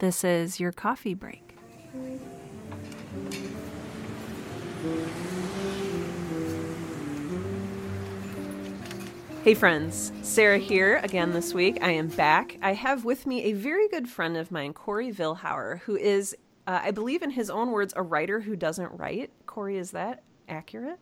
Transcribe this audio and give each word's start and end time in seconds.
This 0.00 0.24
is 0.24 0.58
your 0.58 0.72
coffee 0.72 1.12
break. 1.12 1.54
Hey 9.44 9.52
friends, 9.52 10.10
Sarah 10.22 10.56
here 10.56 10.96
again 11.02 11.32
this 11.32 11.52
week. 11.52 11.82
I 11.82 11.90
am 11.90 12.08
back. 12.08 12.56
I 12.62 12.72
have 12.72 13.04
with 13.04 13.26
me 13.26 13.44
a 13.44 13.52
very 13.52 13.88
good 13.88 14.08
friend 14.08 14.38
of 14.38 14.50
mine, 14.50 14.72
Corey 14.72 15.12
Vilhauer, 15.12 15.80
who 15.80 15.96
is, 15.96 16.34
uh, 16.66 16.80
I 16.82 16.92
believe, 16.92 17.20
in 17.20 17.32
his 17.32 17.50
own 17.50 17.70
words, 17.70 17.92
a 17.94 18.02
writer 18.02 18.40
who 18.40 18.56
doesn't 18.56 18.98
write. 18.98 19.30
Corey, 19.44 19.76
is 19.76 19.90
that 19.90 20.22
accurate? 20.48 20.98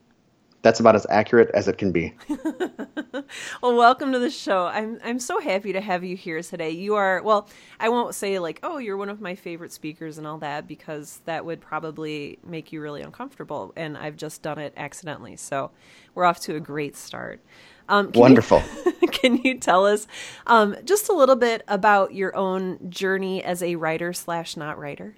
That's 0.69 0.80
about 0.80 0.95
as 0.95 1.07
accurate 1.09 1.50
as 1.55 1.66
it 1.66 1.79
can 1.79 1.93
be. 1.93 2.12
well, 3.62 3.75
welcome 3.75 4.12
to 4.12 4.19
the 4.19 4.29
show. 4.29 4.66
I'm 4.66 5.01
I'm 5.02 5.19
so 5.19 5.41
happy 5.41 5.73
to 5.73 5.80
have 5.80 6.05
you 6.05 6.14
here 6.14 6.43
today. 6.43 6.69
You 6.73 6.95
are 6.96 7.23
well, 7.23 7.48
I 7.80 7.89
won't 7.89 8.14
say 8.14 8.39
like, 8.39 8.61
"Oh, 8.62 8.77
you're 8.77 8.98
one 8.98 9.09
of 9.09 9.19
my 9.19 9.34
favorite 9.34 9.73
speakers" 9.73 10.19
and 10.19 10.27
all 10.27 10.37
that 10.39 10.69
because 10.69 11.23
that 11.25 11.47
would 11.47 11.62
probably 11.62 12.39
make 12.45 12.70
you 12.70 12.83
really 12.83 13.01
uncomfortable 13.01 13.73
and 13.77 13.97
I've 13.97 14.16
just 14.16 14.42
done 14.42 14.59
it 14.59 14.75
accidentally. 14.77 15.37
So, 15.37 15.70
we're 16.15 16.27
off 16.27 16.39
to 16.41 16.56
a 16.56 16.61
great 16.61 16.97
start. 16.97 17.41
Um, 17.89 18.12
can 18.12 18.20
Wonderful. 18.20 18.62
You, 18.84 19.09
can 19.11 19.39
you 19.39 19.59
tell 19.59 19.87
us 19.87 20.06
um, 20.47 20.77
just 20.84 21.09
a 21.09 21.14
little 21.14 21.37
bit 21.37 21.64
about 21.66 22.12
your 22.12 22.37
own 22.37 22.91
journey 22.91 23.42
as 23.42 23.62
a 23.62 23.77
writer 23.77 24.12
slash 24.12 24.55
not 24.55 24.78
writer? 24.78 25.16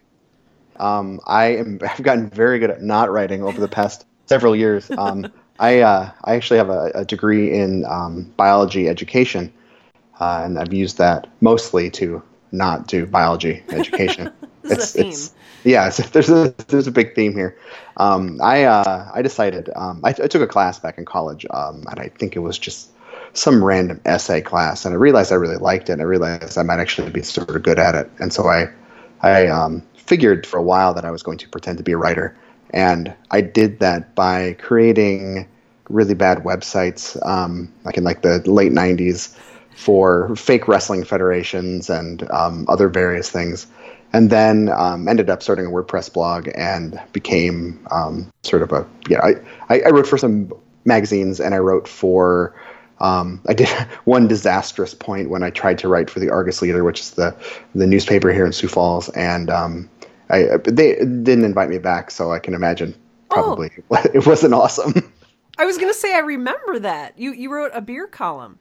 Um, 0.77 1.19
I 1.27 1.57
am. 1.57 1.81
I've 1.91 2.03
gotten 2.05 2.31
very 2.31 2.61
good 2.61 2.71
at 2.71 2.83
not 2.83 3.11
writing 3.11 3.43
over 3.43 3.61
the 3.61 3.67
past 3.67 4.07
several 4.31 4.55
years. 4.55 4.89
Um, 4.97 5.27
I 5.61 5.81
uh, 5.81 6.11
I 6.25 6.35
actually 6.35 6.57
have 6.57 6.71
a, 6.71 6.91
a 6.95 7.05
degree 7.05 7.53
in 7.53 7.85
um, 7.85 8.33
biology 8.37 8.89
education, 8.89 9.53
uh, 10.19 10.43
and 10.45 10.59
I've 10.59 10.73
used 10.73 10.97
that 10.99 11.29
mostly 11.41 11.91
to 11.91 12.23
not 12.51 12.87
do 12.87 13.07
biology 13.07 13.63
education. 13.69 14.33
it's, 14.65 14.97
it's 14.97 15.35
yeah, 15.65 15.87
it's, 15.89 15.99
there's 16.11 16.31
a 16.31 16.55
there's 16.69 16.87
a 16.87 16.91
big 16.91 17.15
theme 17.15 17.35
here. 17.35 17.59
Um, 17.99 18.41
I 18.43 18.65
uh, 18.65 19.11
I 19.13 19.21
decided 19.21 19.69
um, 19.77 20.01
I, 20.03 20.09
I, 20.09 20.29
took 20.29 20.41
a 20.41 20.47
class 20.47 20.79
back 20.79 20.97
in 20.97 21.05
college, 21.05 21.45
um, 21.51 21.85
and 21.91 22.01
I 22.01 22.09
think 22.09 22.37
it 22.37 22.41
was 22.41 22.59
just 22.59 22.91
some 23.35 23.63
random 23.63 24.01
essay 24.07 24.41
class, 24.41 24.87
and 24.87 24.95
I 24.95 24.97
realized 24.97 25.31
I 25.31 25.37
really 25.37 25.59
liked 25.59 25.91
it. 25.91 25.93
and 25.93 26.01
I 26.01 26.07
realized 26.07 26.57
I 26.57 26.63
might 26.63 26.81
actually 26.81 27.11
be 27.11 27.23
sort 27.23 27.55
of 27.55 27.63
good 27.63 27.79
at 27.79 27.95
it, 27.95 28.11
and 28.19 28.33
so 28.33 28.49
I 28.49 28.71
I 29.21 29.47
um, 29.49 29.83
figured 29.95 30.47
for 30.47 30.57
a 30.57 30.63
while 30.63 30.95
that 30.95 31.05
I 31.05 31.11
was 31.11 31.23
going 31.23 31.37
to 31.39 31.49
pretend 31.51 31.77
to 31.77 31.85
be 31.85 31.93
a 31.93 31.99
writer. 31.99 32.35
And 32.73 33.15
I 33.33 33.41
did 33.41 33.81
that 33.81 34.15
by 34.15 34.53
creating 34.55 35.49
really 35.91 36.15
bad 36.15 36.39
websites, 36.39 37.19
um, 37.27 37.73
like 37.85 37.97
in 37.97 38.05
like 38.05 38.23
the 38.23 38.39
late 38.51 38.73
'90s, 38.73 39.37
for 39.75 40.35
fake 40.37 40.69
wrestling 40.69 41.05
federations 41.05 41.89
and 41.91 42.31
um, 42.31 42.67
other 42.69 42.89
various 42.89 43.31
things. 43.31 43.67
And 44.13 44.29
then 44.29 44.69
um, 44.71 45.09
ended 45.09 45.31
up 45.31 45.43
starting 45.43 45.67
a 45.67 45.71
WordPress 45.71 46.13
blog 46.13 46.49
and 46.57 47.01
became 47.13 47.87
um, 47.91 48.31
sort 48.43 48.63
of 48.63 48.73
a 48.73 48.87
you 49.09 49.17
know 49.17 49.23
I, 49.69 49.81
I 49.81 49.91
wrote 49.91 50.07
for 50.07 50.19
some 50.19 50.53
magazines 50.85 51.41
and 51.41 51.55
I 51.55 51.59
wrote 51.59 51.87
for 51.87 52.55
um, 53.01 53.41
I 53.49 53.55
did 53.55 53.69
one 54.05 54.29
disastrous 54.29 54.95
point 54.95 55.31
when 55.31 55.43
I 55.43 55.51
tried 55.51 55.79
to 55.79 55.89
write 55.89 56.11
for 56.11 56.21
the 56.21 56.31
Argus 56.31 56.63
Leader, 56.63 56.85
which 56.85 57.01
is 57.01 57.11
the 57.13 57.35
the 57.75 57.87
newspaper 57.87 58.33
here 58.33 58.47
in 58.47 58.53
Sioux 58.53 58.69
Falls, 58.69 59.09
and 59.11 59.51
um, 59.51 59.91
I 60.29 60.59
they 60.65 60.97
didn't 60.97 61.45
invite 61.45 61.71
me 61.71 61.79
back, 61.79 62.11
so 62.11 62.33
I 62.33 62.39
can 62.39 62.55
imagine 62.55 62.95
probably 63.31 63.71
oh. 63.91 64.03
it 64.15 64.27
wasn't 64.27 64.55
awesome. 64.55 64.93
I 65.61 65.67
was 65.67 65.77
gonna 65.77 65.93
say 65.93 66.15
I 66.15 66.21
remember 66.21 66.79
that 66.79 67.19
you 67.19 67.33
you 67.33 67.53
wrote 67.53 67.73
a 67.75 67.83
beer 67.83 68.07
column. 68.07 68.59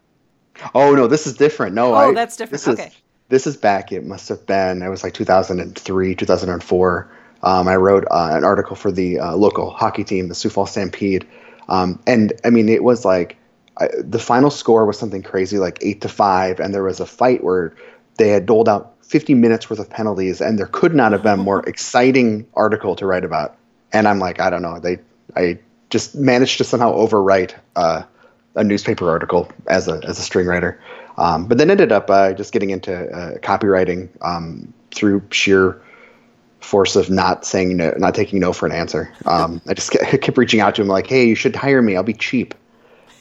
Oh 0.75 0.93
no, 0.93 1.07
this 1.07 1.27
is 1.27 1.35
different. 1.35 1.73
No, 1.73 1.93
oh, 1.93 2.09
I, 2.09 2.13
that's 2.13 2.35
different. 2.35 2.61
This 2.63 2.67
okay. 2.67 2.87
Is, 2.87 3.01
this 3.29 3.47
is 3.47 3.55
back. 3.55 3.93
It 3.93 4.05
must 4.05 4.27
have 4.27 4.45
been. 4.45 4.81
It 4.81 4.89
was 4.89 5.01
like 5.01 5.13
2003, 5.13 6.15
2004. 6.15 7.11
Um, 7.41 7.67
I 7.69 7.75
wrote 7.77 8.03
uh, 8.11 8.31
an 8.33 8.43
article 8.43 8.75
for 8.75 8.91
the 8.91 9.19
uh, 9.19 9.35
local 9.37 9.69
hockey 9.69 10.03
team, 10.03 10.27
the 10.27 10.35
Sioux 10.35 10.49
Falls 10.49 10.71
Stampede, 10.71 11.25
um, 11.69 12.01
and 12.05 12.33
I 12.43 12.49
mean 12.49 12.67
it 12.67 12.83
was 12.83 13.05
like 13.05 13.37
I, 13.77 13.87
the 13.97 14.19
final 14.19 14.51
score 14.51 14.85
was 14.85 14.99
something 14.99 15.23
crazy, 15.23 15.57
like 15.57 15.77
eight 15.81 16.01
to 16.01 16.09
five, 16.09 16.59
and 16.59 16.73
there 16.73 16.83
was 16.83 16.99
a 16.99 17.05
fight 17.05 17.45
where 17.45 17.73
they 18.17 18.27
had 18.27 18.45
doled 18.45 18.67
out 18.67 18.95
50 19.03 19.35
minutes 19.35 19.69
worth 19.69 19.79
of 19.79 19.89
penalties, 19.89 20.41
and 20.41 20.59
there 20.59 20.67
could 20.67 20.93
not 20.93 21.13
have 21.13 21.23
been 21.23 21.39
a 21.39 21.43
more 21.43 21.61
exciting 21.69 22.45
article 22.55 22.97
to 22.97 23.05
write 23.05 23.23
about. 23.23 23.55
And 23.93 24.05
I'm 24.05 24.19
like, 24.19 24.41
I 24.41 24.49
don't 24.49 24.61
know. 24.61 24.81
They, 24.81 24.99
I 25.37 25.59
just 25.89 26.15
managed 26.15 26.57
to 26.59 26.63
somehow 26.63 26.93
overwrite 26.93 27.55
uh, 27.75 28.03
a 28.55 28.63
newspaper 28.63 29.09
article 29.09 29.51
as 29.67 29.87
a 29.87 30.01
as 30.03 30.19
a 30.19 30.21
string 30.21 30.45
writer, 30.45 30.79
um, 31.17 31.47
but 31.47 31.57
then 31.57 31.69
ended 31.69 31.91
up 31.91 32.09
uh, 32.09 32.33
just 32.33 32.53
getting 32.53 32.69
into 32.69 32.93
uh, 32.93 33.37
copywriting 33.39 34.09
um, 34.21 34.73
through 34.91 35.21
sheer 35.31 35.81
force 36.59 36.95
of 36.95 37.09
not 37.09 37.45
saying 37.45 37.77
no, 37.77 37.93
not 37.97 38.15
taking 38.15 38.39
no 38.39 38.53
for 38.53 38.65
an 38.65 38.71
answer. 38.71 39.13
Um, 39.25 39.61
I 39.67 39.73
just 39.73 39.91
kept 39.91 40.37
reaching 40.37 40.59
out 40.59 40.75
to 40.75 40.81
him 40.81 40.87
like, 40.87 41.07
"Hey, 41.07 41.27
you 41.27 41.35
should 41.35 41.55
hire 41.55 41.81
me. 41.81 41.95
I'll 41.95 42.03
be 42.03 42.13
cheap," 42.13 42.53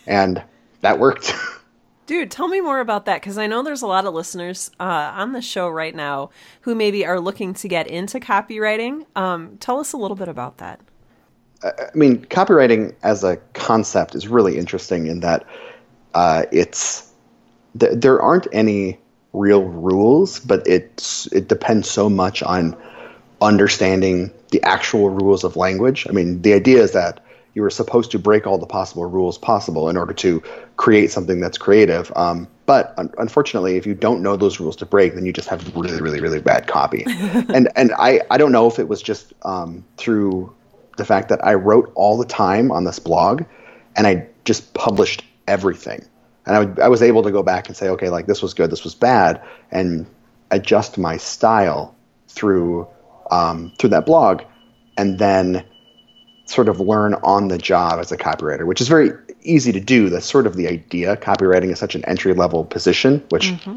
and 0.07 0.43
that 0.81 0.99
worked. 0.99 1.35
Dude, 2.07 2.31
tell 2.31 2.49
me 2.49 2.63
more 2.63 2.81
about 2.81 3.05
that 3.05 3.21
because 3.21 3.37
I 3.37 3.47
know 3.47 3.63
there's 3.63 3.83
a 3.83 3.87
lot 3.87 4.07
of 4.07 4.15
listeners 4.15 4.71
uh, 4.81 5.13
on 5.15 5.33
the 5.33 5.43
show 5.43 5.69
right 5.69 5.95
now 5.95 6.31
who 6.63 6.75
maybe 6.75 7.05
are 7.05 7.21
looking 7.21 7.53
to 7.53 7.69
get 7.69 7.87
into 7.87 8.19
copywriting. 8.19 9.05
Um, 9.15 9.59
tell 9.59 9.79
us 9.79 9.93
a 9.93 9.99
little 9.99 10.17
bit 10.17 10.29
about 10.29 10.57
that. 10.57 10.81
I 11.63 11.91
mean, 11.95 12.25
copywriting 12.27 12.95
as 13.03 13.25
a 13.25 13.37
concept 13.55 14.15
is 14.15 14.29
really 14.29 14.59
interesting 14.59 15.07
in 15.07 15.21
that 15.21 15.45
uh, 16.15 16.45
it's 16.53 17.13
th- 17.79 17.93
there 18.01 18.21
aren't 18.21 18.47
any 18.53 18.99
real 19.33 19.65
rules, 19.65 20.41
but 20.41 20.67
it's 20.67 21.27
it 21.33 21.49
depends 21.49 21.91
so 21.91 22.09
much 22.09 22.43
on 22.43 22.77
understanding 23.41 24.31
the 24.51 24.63
actual 24.63 25.11
rules 25.11 25.45
of 25.45 25.57
language. 25.57 26.07
I 26.09 26.13
mean, 26.13 26.43
the 26.43 26.55
idea 26.55 26.83
is 26.83 26.93
that 26.93 27.21
you 27.55 27.63
were 27.63 27.71
supposed 27.71 28.11
to 28.13 28.19
break 28.19 28.47
all 28.47 28.59
the 28.59 28.67
possible 28.67 29.05
rules 29.07 29.37
possible 29.37 29.89
in 29.89 29.97
order 29.97 30.15
to 30.15 30.43
create 30.77 31.11
something 31.11 31.41
that's 31.41 31.59
creative. 31.59 32.13
Um, 32.15 32.47
but 32.67 32.95
un- 32.99 33.13
unfortunately, 33.19 33.77
if 33.77 33.87
you 33.87 33.95
don't 33.95 34.23
know 34.23 34.37
those 34.37 34.61
rules 34.61 34.77
to 34.77 34.87
break, 34.87 35.15
then 35.15 35.27
you 35.27 35.33
just 35.33 35.49
have 35.49 35.75
really, 35.75 36.01
really, 36.01 36.21
really 36.21 36.41
bad 36.41 36.67
copy. 36.67 37.05
and 37.09 37.69
and 37.75 37.93
I, 37.99 38.21
I 38.31 38.39
don't 38.39 38.53
know 38.53 38.67
if 38.69 38.79
it 38.79 38.89
was 38.89 39.03
just 39.03 39.33
um, 39.43 39.85
through 39.97 40.55
the 40.99 41.05
fact 41.05 41.31
that 41.31 41.45
I 41.45 41.55
wrote 41.55 41.91
all 41.95 42.19
the 42.19 42.27
time 42.27 42.71
on 42.71 42.85
this 42.85 42.99
blog, 42.99 43.45
and 43.97 44.07
I 44.07 44.29
just 44.45 44.75
published 44.75 45.25
everything. 45.47 46.05
And 46.47 46.57
I, 46.57 46.59
would, 46.61 46.81
I 46.81 46.89
was 46.89 47.03
able 47.03 47.23
to 47.23 47.31
go 47.31 47.43
back 47.43 47.69
and 47.69 47.77
say, 47.77 47.89
okay, 47.91 48.11
like 48.11 48.27
this 48.27 48.43
was 48.43 48.55
good, 48.55 48.71
this 48.71 48.85
was 48.85 48.95
bad, 48.95 49.43
and 49.71 50.07
adjust 50.51 50.99
my 50.99 51.17
style 51.17 51.95
through 52.29 52.87
um, 53.31 53.73
through 53.79 53.91
that 53.91 54.07
blog, 54.07 54.43
and 54.97 55.19
then 55.19 55.65
sort 56.47 56.69
of 56.69 56.81
learn 56.81 57.15
on 57.15 57.49
the 57.49 57.59
job 57.59 58.01
as 58.01 58.11
a 58.11 58.17
copywriter, 58.17 58.67
which 58.67 58.81
is 58.81 58.89
very 58.89 59.11
easy 59.43 59.73
to 59.73 59.81
do. 59.81 60.09
That's 60.09 60.25
sort 60.25 60.47
of 60.47 60.57
the 60.57 60.67
idea. 60.69 61.17
Copywriting 61.17 61.71
is 61.71 61.79
such 61.79 61.95
an 61.95 62.05
entry 62.07 62.33
level 62.33 62.65
position, 62.65 63.25
which 63.29 63.49
mm-hmm. 63.49 63.77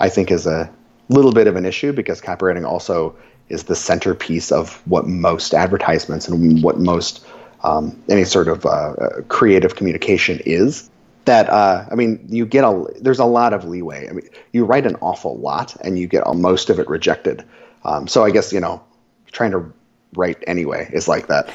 I 0.00 0.08
think 0.08 0.32
is 0.32 0.46
a 0.46 0.70
little 1.08 1.32
bit 1.32 1.46
of 1.46 1.56
an 1.56 1.64
issue 1.64 1.92
because 1.92 2.20
copywriting 2.20 2.66
also 2.66 3.16
is 3.48 3.64
the 3.64 3.74
centerpiece 3.74 4.52
of 4.52 4.86
what 4.86 5.06
most 5.06 5.54
advertisements 5.54 6.28
and 6.28 6.62
what 6.62 6.78
most 6.78 7.24
um, 7.64 8.00
any 8.08 8.24
sort 8.24 8.48
of 8.48 8.66
uh, 8.66 8.94
creative 9.28 9.74
communication 9.74 10.40
is. 10.44 10.90
That 11.24 11.50
uh, 11.50 11.84
I 11.90 11.94
mean, 11.94 12.24
you 12.28 12.46
get 12.46 12.64
a 12.64 12.86
there's 13.00 13.18
a 13.18 13.24
lot 13.24 13.52
of 13.52 13.64
leeway. 13.64 14.08
I 14.08 14.12
mean, 14.12 14.28
you 14.52 14.64
write 14.64 14.86
an 14.86 14.96
awful 15.02 15.36
lot 15.38 15.76
and 15.82 15.98
you 15.98 16.06
get 16.06 16.24
most 16.34 16.70
of 16.70 16.78
it 16.78 16.88
rejected. 16.88 17.44
Um, 17.84 18.08
so 18.08 18.24
I 18.24 18.30
guess 18.30 18.52
you 18.52 18.60
know, 18.60 18.82
trying 19.30 19.50
to 19.50 19.72
write 20.14 20.42
anyway 20.46 20.88
is 20.92 21.06
like 21.06 21.26
that 21.26 21.50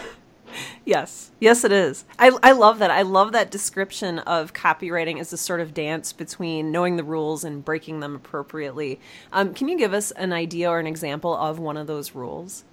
yes, 0.85 1.31
yes, 1.39 1.63
it 1.63 1.71
is. 1.71 2.05
I, 2.19 2.31
I 2.41 2.51
love 2.51 2.79
that. 2.79 2.91
I 2.91 3.01
love 3.01 3.31
that 3.33 3.51
description 3.51 4.19
of 4.19 4.53
copywriting 4.53 5.19
as 5.19 5.33
a 5.33 5.37
sort 5.37 5.59
of 5.59 5.73
dance 5.73 6.13
between 6.13 6.71
knowing 6.71 6.97
the 6.97 7.03
rules 7.03 7.43
and 7.43 7.63
breaking 7.63 7.99
them 7.99 8.15
appropriately. 8.15 8.99
Um, 9.31 9.53
can 9.53 9.67
you 9.67 9.77
give 9.77 9.93
us 9.93 10.11
an 10.11 10.33
idea 10.33 10.69
or 10.69 10.79
an 10.79 10.87
example 10.87 11.35
of 11.35 11.59
one 11.59 11.77
of 11.77 11.87
those 11.87 12.15
rules? 12.15 12.63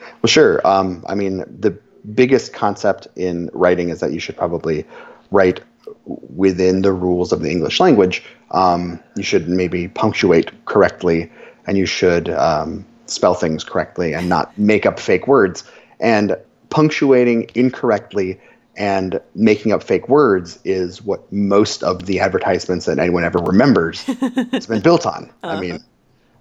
Well, 0.00 0.28
sure. 0.28 0.66
Um, 0.66 1.04
I 1.08 1.14
mean, 1.14 1.38
the 1.38 1.78
biggest 2.14 2.52
concept 2.52 3.06
in 3.16 3.48
writing 3.52 3.90
is 3.90 4.00
that 4.00 4.12
you 4.12 4.18
should 4.18 4.36
probably 4.36 4.84
write 5.30 5.60
within 6.04 6.82
the 6.82 6.92
rules 6.92 7.32
of 7.32 7.42
the 7.42 7.50
English 7.50 7.80
language. 7.80 8.24
Um, 8.50 9.00
you 9.16 9.22
should 9.22 9.48
maybe 9.48 9.88
punctuate 9.88 10.50
correctly, 10.64 11.30
and 11.66 11.78
you 11.78 11.86
should 11.86 12.28
um, 12.30 12.84
spell 13.06 13.34
things 13.34 13.64
correctly 13.64 14.14
and 14.14 14.28
not 14.28 14.56
make 14.58 14.84
up 14.86 14.98
fake 14.98 15.26
words. 15.26 15.64
And 16.00 16.36
punctuating 16.72 17.50
incorrectly 17.54 18.40
and 18.76 19.20
making 19.34 19.72
up 19.72 19.82
fake 19.82 20.08
words 20.08 20.58
is 20.64 21.02
what 21.02 21.30
most 21.30 21.82
of 21.82 22.06
the 22.06 22.20
advertisements 22.20 22.86
that 22.86 22.98
anyone 22.98 23.24
ever 23.24 23.38
remembers 23.38 24.00
has 24.52 24.66
been 24.66 24.80
built 24.80 25.04
on. 25.04 25.30
Uh-huh. 25.42 25.56
I 25.56 25.60
mean, 25.60 25.78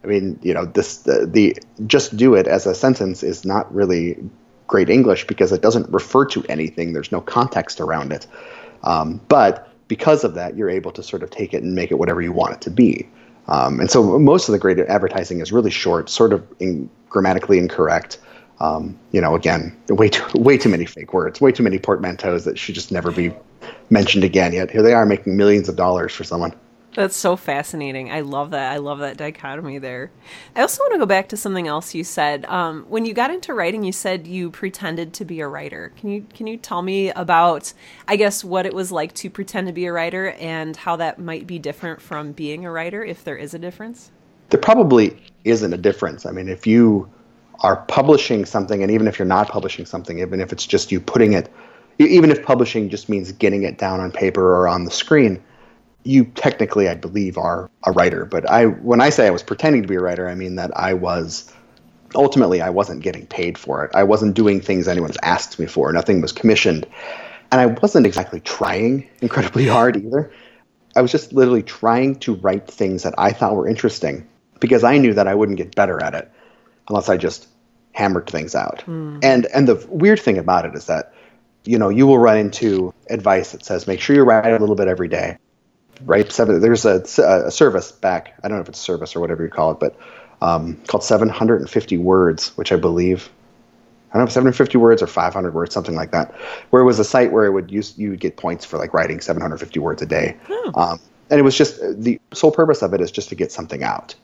I 0.04 0.08
mean, 0.08 0.40
you 0.42 0.54
know, 0.54 0.64
this 0.64 1.00
the, 1.00 1.26
the 1.26 1.58
just 1.86 2.16
do 2.16 2.34
it 2.36 2.48
as 2.48 2.66
a 2.66 2.74
sentence 2.74 3.24
is 3.24 3.44
not 3.44 3.74
really 3.76 4.18
great 4.68 4.90
English 4.90 5.28
because 5.28 5.52
it 5.52 5.62
doesn't 5.62 5.90
refer 5.90 6.26
to 6.28 6.46
anything. 6.48 6.94
There's 6.94 7.12
no 7.12 7.20
context 7.20 7.82
around 7.82 8.14
it. 8.14 8.26
Um, 8.84 9.20
but 9.28 9.68
because 9.90 10.24
of 10.24 10.36
that, 10.36 10.56
you're 10.56 10.70
able 10.70 10.94
to 10.94 11.04
sort 11.04 11.24
of 11.24 11.30
take 11.30 11.54
it 11.54 11.62
and 11.62 11.76
make 11.76 11.92
it 11.92 11.96
whatever 11.96 12.22
you 12.22 12.32
want 12.32 12.54
it 12.54 12.62
to 12.62 12.72
be. 12.72 13.10
Um, 13.50 13.82
and 13.82 13.92
so 13.92 14.18
most 14.18 14.48
of 14.48 14.54
the 14.54 14.60
great 14.60 14.80
advertising 14.80 15.42
is 15.42 15.52
really 15.52 15.72
short, 15.72 16.10
sort 16.10 16.32
of 16.32 16.48
in, 16.60 16.90
grammatically 17.10 17.60
incorrect. 17.60 18.18
Um, 18.62 19.00
you 19.12 19.20
know, 19.20 19.34
again, 19.34 19.76
way 19.90 20.08
too 20.08 20.24
way 20.40 20.56
too 20.56 20.70
many 20.70 20.86
fake 20.86 21.14
words, 21.14 21.42
way 21.42 21.52
too 21.52 21.64
many 21.64 21.80
portmanteaus 21.80 22.44
that 22.44 22.60
should 22.60 22.76
just 22.76 22.92
never 22.92 23.12
be 23.12 23.34
mentioned 23.90 24.24
again. 24.24 24.54
Yet 24.54 24.70
here 24.70 24.84
they 24.84 24.94
are 24.94 25.06
making 25.06 25.36
millions 25.36 25.68
of 25.68 25.76
dollars 25.76 26.14
for 26.14 26.24
someone. 26.24 26.54
That's 26.94 27.16
so 27.16 27.36
fascinating. 27.36 28.12
I 28.12 28.20
love 28.20 28.52
that. 28.52 28.72
I 28.72 28.78
love 28.78 29.00
that 29.00 29.18
dichotomy 29.18 29.80
there. 29.80 30.12
I 30.56 30.62
also 30.62 30.84
want 30.84 30.94
to 30.94 31.00
go 31.00 31.06
back 31.08 31.30
to 31.30 31.38
something 31.38 31.68
else 31.68 31.96
you 31.96 32.04
said. 32.04 32.46
Um, 32.46 32.86
when 32.90 33.06
you 33.06 33.14
got 33.14 33.32
into 33.32 33.54
writing, 33.54 33.84
you 33.84 33.94
said 33.94 34.28
you 34.28 34.52
pretended 34.52 35.14
to 35.14 35.26
be 35.26 35.40
a 35.40 35.48
writer. 35.48 35.94
Can 35.98 36.10
you 36.12 36.26
can 36.34 36.46
you 36.46 36.58
tell 36.58 36.84
me 36.84 37.10
about, 37.10 37.74
I 38.08 38.16
guess, 38.16 38.44
what 38.44 38.68
it 38.68 38.74
was 38.74 38.92
like 38.92 39.14
to 39.16 39.30
pretend 39.30 39.68
to 39.68 39.74
be 39.74 39.86
a 39.86 39.92
writer 39.92 40.32
and 40.32 40.76
how 40.76 40.98
that 40.98 41.18
might 41.18 41.48
be 41.48 41.58
different 41.58 42.00
from 42.00 42.34
being 42.34 42.66
a 42.66 42.72
writer, 42.72 43.04
if 43.04 43.24
there 43.24 43.38
is 43.38 43.56
a 43.56 43.60
difference? 43.60 44.12
There 44.50 44.60
probably 44.60 45.18
isn't 45.46 45.74
a 45.74 45.78
difference. 45.78 46.28
I 46.28 46.32
mean, 46.32 46.50
if 46.50 46.68
you 46.68 47.10
are 47.62 47.78
publishing 47.86 48.46
something, 48.46 48.82
and 48.82 48.92
even 48.92 49.08
if 49.08 49.18
you're 49.18 49.28
not 49.28 49.50
publishing 49.50 49.86
something, 49.86 50.20
even 50.20 50.42
if 50.42 50.52
it's 50.52 50.66
just 50.66 50.92
you 50.92 51.00
putting 51.00 51.34
it, 51.34 51.52
even 52.00 52.32
if 52.32 52.44
publishing 52.44 52.90
just 52.90 53.10
means 53.10 53.32
getting 53.32 53.64
it 53.64 53.78
down 53.78 54.00
on 54.00 54.12
paper 54.12 54.56
or 54.56 54.68
on 54.68 54.86
the 54.86 54.92
screen 54.92 55.42
you 56.04 56.26
technically, 56.26 56.88
I 56.90 56.96
believe, 56.96 57.38
are 57.38 57.70
a 57.86 57.92
writer. 57.92 58.26
But 58.26 58.50
I, 58.50 58.66
when 58.66 59.02
I 59.02 59.10
say 59.10 59.28
I 59.28 59.32
was 59.32 59.44
pretending 59.44 59.82
to 59.84 59.88
be 59.88 59.96
a 59.96 60.02
writer, 60.02 60.28
I 60.28 60.36
mean 60.36 60.56
that 60.56 60.76
I 60.76 60.94
was 60.94 61.52
ultimately 62.16 62.62
I 62.62 62.70
wasn't 62.70 63.04
getting 63.04 63.26
paid 63.28 63.58
for 63.58 63.86
it. 63.86 63.92
I 63.94 64.04
wasn't 64.04 64.36
doing 64.36 64.62
things 64.62 64.88
anyone's 64.88 65.18
asked 65.24 65.60
me 65.60 65.66
for. 65.66 65.92
Nothing 65.94 66.22
was 66.22 66.32
commissioned, 66.32 66.86
and 67.52 67.62
I 67.62 67.68
wasn't 67.68 68.06
exactly 68.06 68.40
trying 68.40 69.08
incredibly 69.22 69.68
hard 69.68 69.98
either. 69.98 70.32
I 70.96 71.02
was 71.02 71.12
just 71.12 71.32
literally 71.32 71.64
trying 71.64 72.16
to 72.20 72.36
write 72.36 72.68
things 72.68 73.04
that 73.04 73.14
I 73.18 73.32
thought 73.32 73.56
were 73.56 73.68
interesting 73.68 74.28
because 74.60 74.84
I 74.84 74.98
knew 74.98 75.14
that 75.14 75.28
I 75.28 75.36
wouldn't 75.36 75.58
get 75.58 75.76
better 75.76 76.04
at 76.04 76.14
it 76.14 76.30
unless 76.90 77.08
I 77.08 77.16
just 77.16 77.48
hammered 77.94 78.30
things 78.30 78.56
out. 78.56 78.84
Mm. 78.86 79.20
And 79.24 79.46
and 79.48 79.68
the 79.68 79.86
weird 79.90 80.20
thing 80.20 80.38
about 80.38 80.66
it 80.66 80.76
is 80.76 80.86
that 80.86 81.14
you 81.66 81.78
know 81.78 81.90
you 81.90 82.08
will 82.08 82.20
run 82.20 82.38
into 82.38 82.94
advice 83.10 83.52
that 83.52 83.66
says 83.66 83.88
make 83.88 84.00
sure 84.02 84.16
you 84.16 84.24
write 84.24 84.52
a 84.52 84.58
little 84.58 84.76
bit 84.76 84.88
every 84.88 85.08
day 85.08 85.38
right? 86.06 86.32
Seven. 86.32 86.62
There's 86.62 86.86
a, 86.86 87.02
a, 87.22 87.52
service 87.52 87.92
back. 87.92 88.34
I 88.44 88.48
don't 88.48 88.58
know 88.58 88.62
if 88.62 88.70
it's 88.70 88.80
a 88.80 88.84
service 88.84 89.16
or 89.16 89.20
whatever 89.20 89.44
you 89.44 89.50
call 89.50 89.72
it, 89.72 89.80
but 89.80 89.96
um, 90.42 90.78
called 90.88 91.04
750 91.04 91.98
words, 91.98 92.50
which 92.58 92.72
I 92.72 92.76
believe. 92.76 93.30
I 94.14 94.18
don't 94.18 94.26
know, 94.26 94.32
750 94.32 94.78
words 94.78 95.02
or 95.02 95.08
500 95.08 95.54
words, 95.54 95.74
something 95.74 95.96
like 95.96 96.12
that. 96.12 96.36
Where 96.70 96.82
it 96.82 96.86
was 96.86 97.00
a 97.00 97.04
site 97.06 97.32
where 97.32 97.46
it 97.46 97.52
would 97.52 97.72
use 97.72 97.98
you 97.98 98.10
would 98.10 98.20
get 98.20 98.36
points 98.36 98.66
for 98.66 98.78
like 98.78 98.94
writing 98.94 99.22
750 99.22 99.80
words 99.80 100.02
a 100.02 100.06
day, 100.06 100.38
oh. 100.50 100.72
um, 100.76 101.00
and 101.30 101.40
it 101.40 101.44
was 101.44 101.58
just 101.58 101.80
the 102.04 102.20
sole 102.34 102.52
purpose 102.52 102.82
of 102.82 102.94
it 102.94 103.00
is 103.00 103.10
just 103.10 103.30
to 103.30 103.36
get 103.36 103.54
something 103.54 103.84
out. 103.84 104.16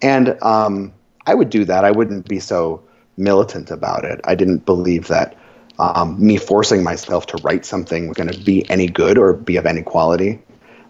And 0.00 0.40
um, 0.42 0.92
I 1.26 1.34
would 1.34 1.50
do 1.50 1.64
that. 1.64 1.84
I 1.84 1.90
wouldn't 1.90 2.28
be 2.28 2.38
so 2.38 2.84
militant 3.16 3.70
about 3.70 4.04
it. 4.04 4.20
I 4.24 4.34
didn't 4.34 4.64
believe 4.64 5.08
that 5.08 5.36
um, 5.78 6.24
me 6.24 6.36
forcing 6.36 6.82
myself 6.82 7.26
to 7.26 7.36
write 7.38 7.64
something 7.64 8.08
was 8.08 8.16
going 8.16 8.30
to 8.30 8.40
be 8.40 8.68
any 8.70 8.86
good 8.86 9.18
or 9.18 9.32
be 9.32 9.56
of 9.56 9.66
any 9.66 9.82
quality. 9.82 10.40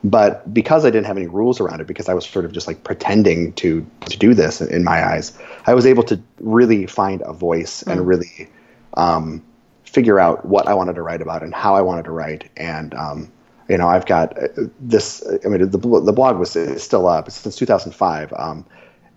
But 0.05 0.53
because 0.53 0.85
I 0.85 0.91
didn't 0.91 1.07
have 1.07 1.17
any 1.17 1.29
rules 1.29 1.61
around 1.61 1.81
it, 1.81 1.87
because 1.87 2.09
I 2.09 2.15
was 2.15 2.27
sort 2.27 2.45
of 2.45 2.53
just 2.53 2.67
like 2.67 2.83
pretending 2.83 3.53
to 3.55 3.87
to 4.11 4.19
do 4.19 4.35
this 4.35 4.61
in 4.61 4.83
my 4.83 5.07
eyes, 5.07 5.39
I 5.67 5.75
was 5.75 5.87
able 5.87 6.03
to 6.05 6.21
really 6.41 6.87
find 6.87 7.23
a 7.25 7.33
voice 7.33 7.85
mm. 7.85 7.93
and 7.93 8.07
really 8.07 8.49
um, 8.95 9.43
figure 9.85 10.19
out 10.19 10.45
what 10.45 10.67
I 10.67 10.75
wanted 10.75 10.97
to 10.97 11.03
write 11.03 11.23
about 11.23 11.45
and 11.45 11.55
how 11.55 11.77
I 11.77 11.83
wanted 11.83 12.05
to 12.07 12.11
write. 12.11 12.51
And 12.57 12.95
um, 12.95 13.31
you 13.69 13.79
know, 13.79 13.87
I've 13.87 14.07
got 14.07 14.37
uh, 14.37 14.49
this. 14.81 15.25
I 15.45 15.49
mean, 15.49 15.71
the 15.71 15.79
the 15.79 16.13
blog 16.13 16.37
was 16.37 16.51
still 16.83 17.07
up 17.07 17.31
since 17.31 17.55
2005. 17.55 18.33
Um, 18.37 18.67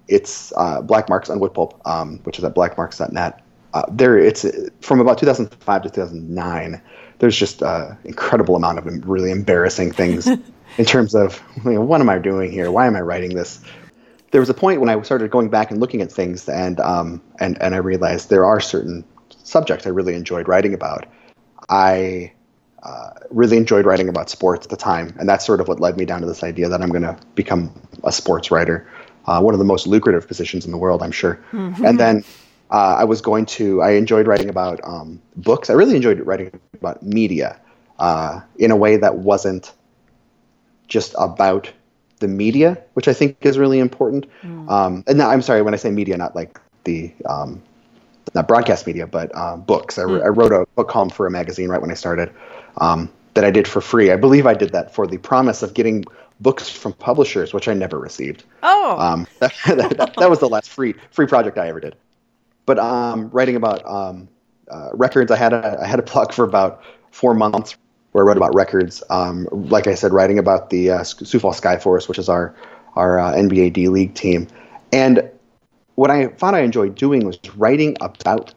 it's 0.07 0.53
uh, 0.55 0.81
Black 0.81 1.09
Marks 1.09 1.29
on 1.29 1.39
Woodpulp, 1.39 1.79
um, 1.85 2.19
which 2.23 2.37
is 2.37 2.43
at 2.43 2.53
blackmarks.net. 2.55 3.41
Uh, 3.73 3.83
there, 3.91 4.17
it's 4.17 4.45
from 4.81 5.01
about 5.01 5.17
2005 5.17 5.81
to 5.83 5.89
2009. 5.89 6.81
There's 7.19 7.37
just 7.37 7.61
an 7.61 7.67
uh, 7.67 7.95
incredible 8.05 8.55
amount 8.55 8.77
of 8.77 9.09
really 9.09 9.31
embarrassing 9.31 9.91
things 9.91 10.27
in 10.77 10.85
terms 10.85 11.15
of 11.15 11.41
you 11.65 11.71
know, 11.71 11.81
what 11.81 12.01
am 12.01 12.09
I 12.09 12.19
doing 12.19 12.51
here? 12.51 12.71
Why 12.71 12.87
am 12.87 12.95
I 12.95 13.01
writing 13.01 13.35
this? 13.35 13.61
There 14.31 14.41
was 14.41 14.49
a 14.49 14.53
point 14.53 14.79
when 14.79 14.89
I 14.89 15.01
started 15.01 15.31
going 15.31 15.49
back 15.49 15.71
and 15.71 15.79
looking 15.79 16.01
at 16.01 16.11
things, 16.11 16.47
and 16.49 16.79
um, 16.79 17.21
and 17.39 17.61
and 17.61 17.73
I 17.73 17.77
realized 17.77 18.29
there 18.29 18.45
are 18.45 18.59
certain 18.59 19.03
subjects 19.43 19.85
I 19.85 19.89
really 19.89 20.15
enjoyed 20.15 20.47
writing 20.47 20.73
about. 20.73 21.05
I 21.69 22.31
uh, 22.83 23.09
really 23.31 23.57
enjoyed 23.57 23.85
writing 23.85 24.09
about 24.09 24.29
sports 24.29 24.65
at 24.65 24.69
the 24.69 24.77
time, 24.77 25.15
and 25.19 25.27
that's 25.27 25.45
sort 25.45 25.59
of 25.59 25.67
what 25.67 25.79
led 25.79 25.97
me 25.97 26.05
down 26.05 26.21
to 26.21 26.27
this 26.27 26.43
idea 26.43 26.69
that 26.69 26.81
I'm 26.81 26.89
going 26.89 27.01
to 27.01 27.17
become 27.33 27.73
a 28.03 28.11
sports 28.11 28.51
writer, 28.51 28.87
uh, 29.25 29.41
one 29.41 29.53
of 29.53 29.59
the 29.59 29.65
most 29.65 29.87
lucrative 29.87 30.27
positions 30.27 30.65
in 30.65 30.71
the 30.71 30.77
world, 30.77 31.01
I'm 31.01 31.11
sure. 31.11 31.39
Mm-hmm. 31.51 31.85
And 31.85 31.99
then 31.99 32.23
uh, 32.71 32.95
I 32.99 33.03
was 33.03 33.21
going 33.21 33.45
to. 33.47 33.81
I 33.81 33.91
enjoyed 33.91 34.27
writing 34.27 34.49
about 34.49 34.79
um, 34.83 35.21
books. 35.35 35.69
I 35.69 35.73
really 35.73 35.95
enjoyed 35.95 36.19
writing 36.21 36.59
about 36.73 37.03
media 37.03 37.59
uh, 37.99 38.41
in 38.57 38.71
a 38.71 38.75
way 38.75 38.97
that 38.97 39.17
wasn't 39.17 39.73
just 40.87 41.15
about 41.17 41.71
the 42.19 42.27
media, 42.27 42.81
which 42.93 43.07
I 43.07 43.13
think 43.13 43.37
is 43.41 43.57
really 43.57 43.79
important. 43.79 44.25
Mm. 44.41 44.69
Um, 44.69 45.03
and 45.07 45.17
now, 45.17 45.29
I'm 45.29 45.41
sorry 45.41 45.61
when 45.61 45.73
I 45.73 45.77
say 45.77 45.91
media, 45.91 46.17
not 46.17 46.35
like 46.35 46.59
the 46.85 47.13
um, 47.25 47.61
not 48.33 48.47
broadcast 48.47 48.87
media, 48.87 49.05
but 49.07 49.31
uh, 49.35 49.57
books. 49.57 49.97
I, 49.97 50.03
mm. 50.03 50.23
I, 50.23 50.27
wrote 50.27 50.51
a 50.51 50.65
book 50.75 50.89
column 50.89 51.09
for 51.09 51.27
a 51.27 51.31
magazine 51.31 51.69
right 51.69 51.81
when 51.81 51.91
I 51.91 51.95
started 51.95 52.31
um, 52.77 53.11
that 53.33 53.43
I 53.43 53.51
did 53.51 53.67
for 53.67 53.81
free. 53.81 54.11
I 54.11 54.15
believe 54.15 54.45
I 54.47 54.53
did 54.53 54.71
that 54.71 54.93
for 54.93 55.05
the 55.07 55.17
promise 55.17 55.61
of 55.61 55.73
getting 55.73 56.05
books 56.39 56.69
from 56.69 56.93
publishers, 56.93 57.53
which 57.53 57.67
I 57.67 57.73
never 57.73 57.99
received. 57.99 58.43
Oh, 58.63 58.97
um, 58.99 59.27
that, 59.39 59.53
that, 59.65 60.13
that, 60.17 60.29
was 60.29 60.39
the 60.39 60.49
last 60.49 60.69
free 60.69 60.95
free 61.11 61.27
project 61.27 61.57
I 61.57 61.67
ever 61.67 61.79
did. 61.79 61.95
But 62.65 62.79
um, 62.79 63.29
writing 63.29 63.55
about 63.55 63.85
um, 63.85 64.27
uh, 64.69 64.89
records, 64.93 65.31
I 65.31 65.37
had 65.37 65.53
a 65.53 65.79
I 65.81 65.87
had 65.87 65.99
a 65.99 66.03
blog 66.03 66.33
for 66.33 66.43
about 66.43 66.83
four 67.11 67.33
months 67.33 67.77
where 68.11 68.23
I 68.23 68.27
wrote 68.27 68.37
about 68.37 68.55
records. 68.55 69.03
Um, 69.09 69.47
like 69.51 69.87
I 69.87 69.95
said, 69.95 70.13
writing 70.13 70.39
about 70.39 70.69
the 70.69 70.91
uh, 70.91 71.03
Sioux 71.03 71.39
Falls 71.39 71.59
Skyforce, 71.59 72.07
which 72.07 72.19
is 72.19 72.29
our 72.29 72.55
our 72.95 73.19
uh, 73.19 73.33
NBA 73.33 73.73
D 73.73 73.89
League 73.89 74.13
team. 74.13 74.47
And 74.91 75.29
what 75.95 76.11
I 76.11 76.27
found 76.29 76.55
I 76.55 76.59
enjoyed 76.59 76.95
doing 76.95 77.25
was 77.25 77.39
writing 77.55 77.95
about 78.01 78.53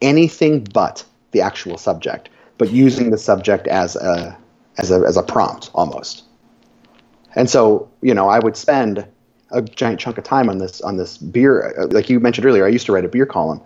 anything 0.00 0.64
but 0.72 1.04
the 1.32 1.40
actual 1.40 1.78
subject, 1.78 2.28
but 2.58 2.70
using 2.70 3.10
the 3.10 3.18
subject 3.18 3.66
as 3.66 3.96
a 3.96 4.36
as 4.78 4.90
a 4.90 5.00
as 5.06 5.16
a 5.16 5.22
prompt 5.22 5.70
almost. 5.74 6.24
And 7.34 7.48
so, 7.48 7.90
you 8.02 8.14
know, 8.14 8.28
I 8.28 8.38
would 8.38 8.56
spend 8.56 9.06
a 9.50 9.62
giant 9.62 10.00
chunk 10.00 10.18
of 10.18 10.24
time 10.24 10.48
on 10.48 10.58
this 10.58 10.80
on 10.80 10.96
this 10.96 11.18
beer. 11.18 11.74
Like 11.90 12.08
you 12.08 12.20
mentioned 12.20 12.46
earlier, 12.46 12.64
I 12.64 12.68
used 12.68 12.86
to 12.86 12.92
write 12.92 13.04
a 13.04 13.08
beer 13.08 13.26
column, 13.26 13.60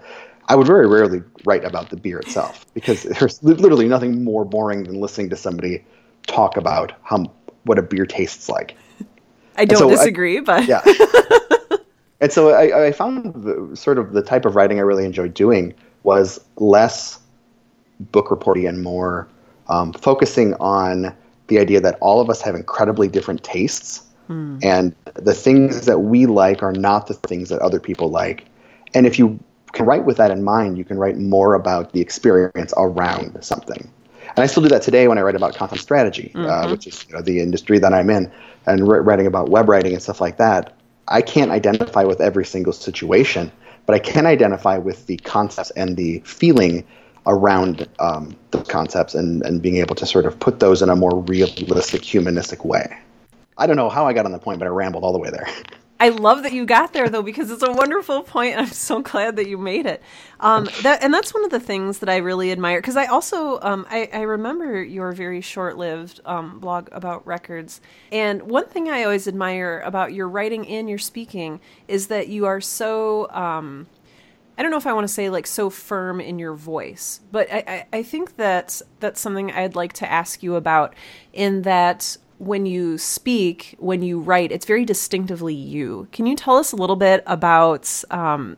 I 0.48 0.54
would 0.54 0.66
very 0.66 0.86
rarely 0.86 1.22
write 1.44 1.64
about 1.64 1.90
the 1.90 1.96
beer 1.96 2.18
itself 2.18 2.66
because 2.74 3.02
there's 3.18 3.42
literally 3.42 3.88
nothing 3.88 4.24
more 4.24 4.44
boring 4.44 4.84
than 4.84 5.00
listening 5.00 5.30
to 5.30 5.36
somebody 5.36 5.84
talk 6.26 6.56
about 6.56 6.92
how 7.02 7.32
what 7.64 7.78
a 7.78 7.82
beer 7.82 8.06
tastes 8.06 8.48
like. 8.48 8.76
I 9.56 9.64
don't 9.64 9.78
so 9.78 9.90
disagree, 9.90 10.38
I, 10.38 10.40
but 10.40 10.66
yeah. 10.66 10.82
and 12.20 12.30
so 12.30 12.50
I, 12.50 12.86
I 12.86 12.92
found 12.92 13.34
the, 13.42 13.74
sort 13.74 13.98
of 13.98 14.12
the 14.12 14.22
type 14.22 14.44
of 14.44 14.54
writing 14.54 14.78
I 14.78 14.82
really 14.82 15.04
enjoyed 15.04 15.34
doing 15.34 15.74
was 16.02 16.38
less 16.56 17.18
book 17.98 18.30
reporting 18.30 18.66
and 18.66 18.82
more 18.82 19.28
um, 19.68 19.92
focusing 19.94 20.54
on 20.54 21.16
the 21.48 21.58
idea 21.58 21.80
that 21.80 21.96
all 22.00 22.20
of 22.20 22.30
us 22.30 22.40
have 22.42 22.54
incredibly 22.54 23.08
different 23.08 23.42
tastes, 23.44 24.02
hmm. 24.26 24.58
and 24.62 24.94
the 25.14 25.34
things 25.34 25.86
that 25.86 26.00
we 26.00 26.26
like 26.26 26.62
are 26.62 26.72
not 26.72 27.06
the 27.06 27.14
things 27.14 27.48
that 27.48 27.60
other 27.60 27.80
people 27.80 28.10
like. 28.10 28.44
And 28.94 29.06
if 29.06 29.18
you 29.18 29.38
can 29.72 29.86
write 29.86 30.04
with 30.04 30.16
that 30.16 30.30
in 30.30 30.42
mind, 30.42 30.78
you 30.78 30.84
can 30.84 30.98
write 30.98 31.18
more 31.18 31.54
about 31.54 31.92
the 31.92 32.00
experience 32.00 32.72
around 32.76 33.42
something. 33.42 33.90
And 34.36 34.42
I 34.42 34.46
still 34.46 34.62
do 34.62 34.68
that 34.68 34.82
today 34.82 35.08
when 35.08 35.18
I 35.18 35.22
write 35.22 35.34
about 35.34 35.54
content 35.54 35.80
strategy, 35.80 36.32
uh, 36.34 36.38
mm-hmm. 36.38 36.66
uh, 36.66 36.70
which 36.70 36.86
is 36.86 37.06
you 37.08 37.14
know, 37.14 37.22
the 37.22 37.40
industry 37.40 37.78
that 37.78 37.92
I'm 37.92 38.10
in, 38.10 38.30
and 38.66 38.86
writing 38.86 39.26
about 39.26 39.48
web 39.48 39.68
writing 39.68 39.92
and 39.92 40.02
stuff 40.02 40.20
like 40.20 40.36
that. 40.38 40.74
I 41.08 41.22
can't 41.22 41.52
identify 41.52 42.02
with 42.02 42.20
every 42.20 42.44
single 42.44 42.72
situation, 42.72 43.52
but 43.86 43.94
I 43.94 43.98
can 43.98 44.26
identify 44.26 44.76
with 44.76 45.06
the 45.06 45.16
concepts 45.18 45.70
and 45.70 45.96
the 45.96 46.20
feeling 46.20 46.84
around 47.26 47.88
um, 47.98 48.36
the 48.52 48.62
concepts 48.64 49.14
and, 49.14 49.44
and 49.44 49.60
being 49.60 49.76
able 49.76 49.94
to 49.96 50.06
sort 50.06 50.26
of 50.26 50.38
put 50.38 50.60
those 50.60 50.82
in 50.82 50.88
a 50.88 50.96
more 50.96 51.20
realistic, 51.22 52.02
humanistic 52.02 52.64
way. 52.64 52.96
I 53.58 53.66
don't 53.66 53.76
know 53.76 53.88
how 53.88 54.06
I 54.06 54.12
got 54.12 54.26
on 54.26 54.32
the 54.32 54.38
point, 54.38 54.58
but 54.58 54.66
I 54.66 54.68
rambled 54.68 55.02
all 55.04 55.12
the 55.12 55.18
way 55.18 55.30
there. 55.30 55.48
I 55.98 56.10
love 56.10 56.42
that 56.42 56.52
you 56.52 56.66
got 56.66 56.92
there 56.92 57.08
though 57.08 57.22
because 57.22 57.50
it's 57.50 57.62
a 57.62 57.72
wonderful 57.72 58.22
point. 58.22 58.52
And 58.52 58.60
I'm 58.60 58.66
so 58.72 59.00
glad 59.00 59.36
that 59.36 59.48
you 59.48 59.56
made 59.56 59.86
it. 59.86 60.02
Um, 60.40 60.68
that 60.82 61.02
and 61.02 61.12
that's 61.12 61.32
one 61.32 61.44
of 61.44 61.50
the 61.50 61.60
things 61.60 62.00
that 62.00 62.08
I 62.10 62.18
really 62.18 62.52
admire 62.52 62.80
because 62.80 62.96
I 62.96 63.06
also 63.06 63.58
um, 63.62 63.86
I, 63.88 64.10
I, 64.12 64.20
remember 64.20 64.82
your 64.82 65.12
very 65.12 65.40
short-lived 65.40 66.20
um, 66.26 66.60
blog 66.60 66.90
about 66.92 67.26
records. 67.26 67.80
And 68.12 68.42
one 68.42 68.66
thing 68.66 68.90
I 68.90 69.04
always 69.04 69.26
admire 69.26 69.80
about 69.86 70.12
your 70.12 70.28
writing 70.28 70.68
and 70.68 70.86
your 70.86 70.98
speaking 70.98 71.60
is 71.88 72.08
that 72.08 72.28
you 72.28 72.44
are 72.44 72.60
so. 72.60 73.30
I 74.58 74.62
don't 74.62 74.70
know 74.70 74.78
if 74.78 74.86
I 74.86 74.92
want 74.92 75.06
to 75.06 75.12
say 75.12 75.28
like 75.28 75.46
so 75.46 75.68
firm 75.68 76.20
in 76.20 76.38
your 76.38 76.54
voice, 76.54 77.20
but 77.30 77.52
I, 77.52 77.64
I, 77.66 77.98
I 77.98 78.02
think 78.02 78.36
that 78.36 78.80
that's 79.00 79.20
something 79.20 79.50
I'd 79.50 79.76
like 79.76 79.92
to 79.94 80.10
ask 80.10 80.42
you 80.42 80.54
about. 80.54 80.94
In 81.32 81.62
that 81.62 82.16
when 82.38 82.66
you 82.66 82.98
speak, 82.98 83.76
when 83.78 84.02
you 84.02 84.20
write, 84.20 84.52
it's 84.52 84.66
very 84.66 84.84
distinctively 84.84 85.54
you. 85.54 86.08
Can 86.12 86.26
you 86.26 86.36
tell 86.36 86.56
us 86.56 86.72
a 86.72 86.76
little 86.76 86.96
bit 86.96 87.22
about 87.26 88.02
um, 88.10 88.56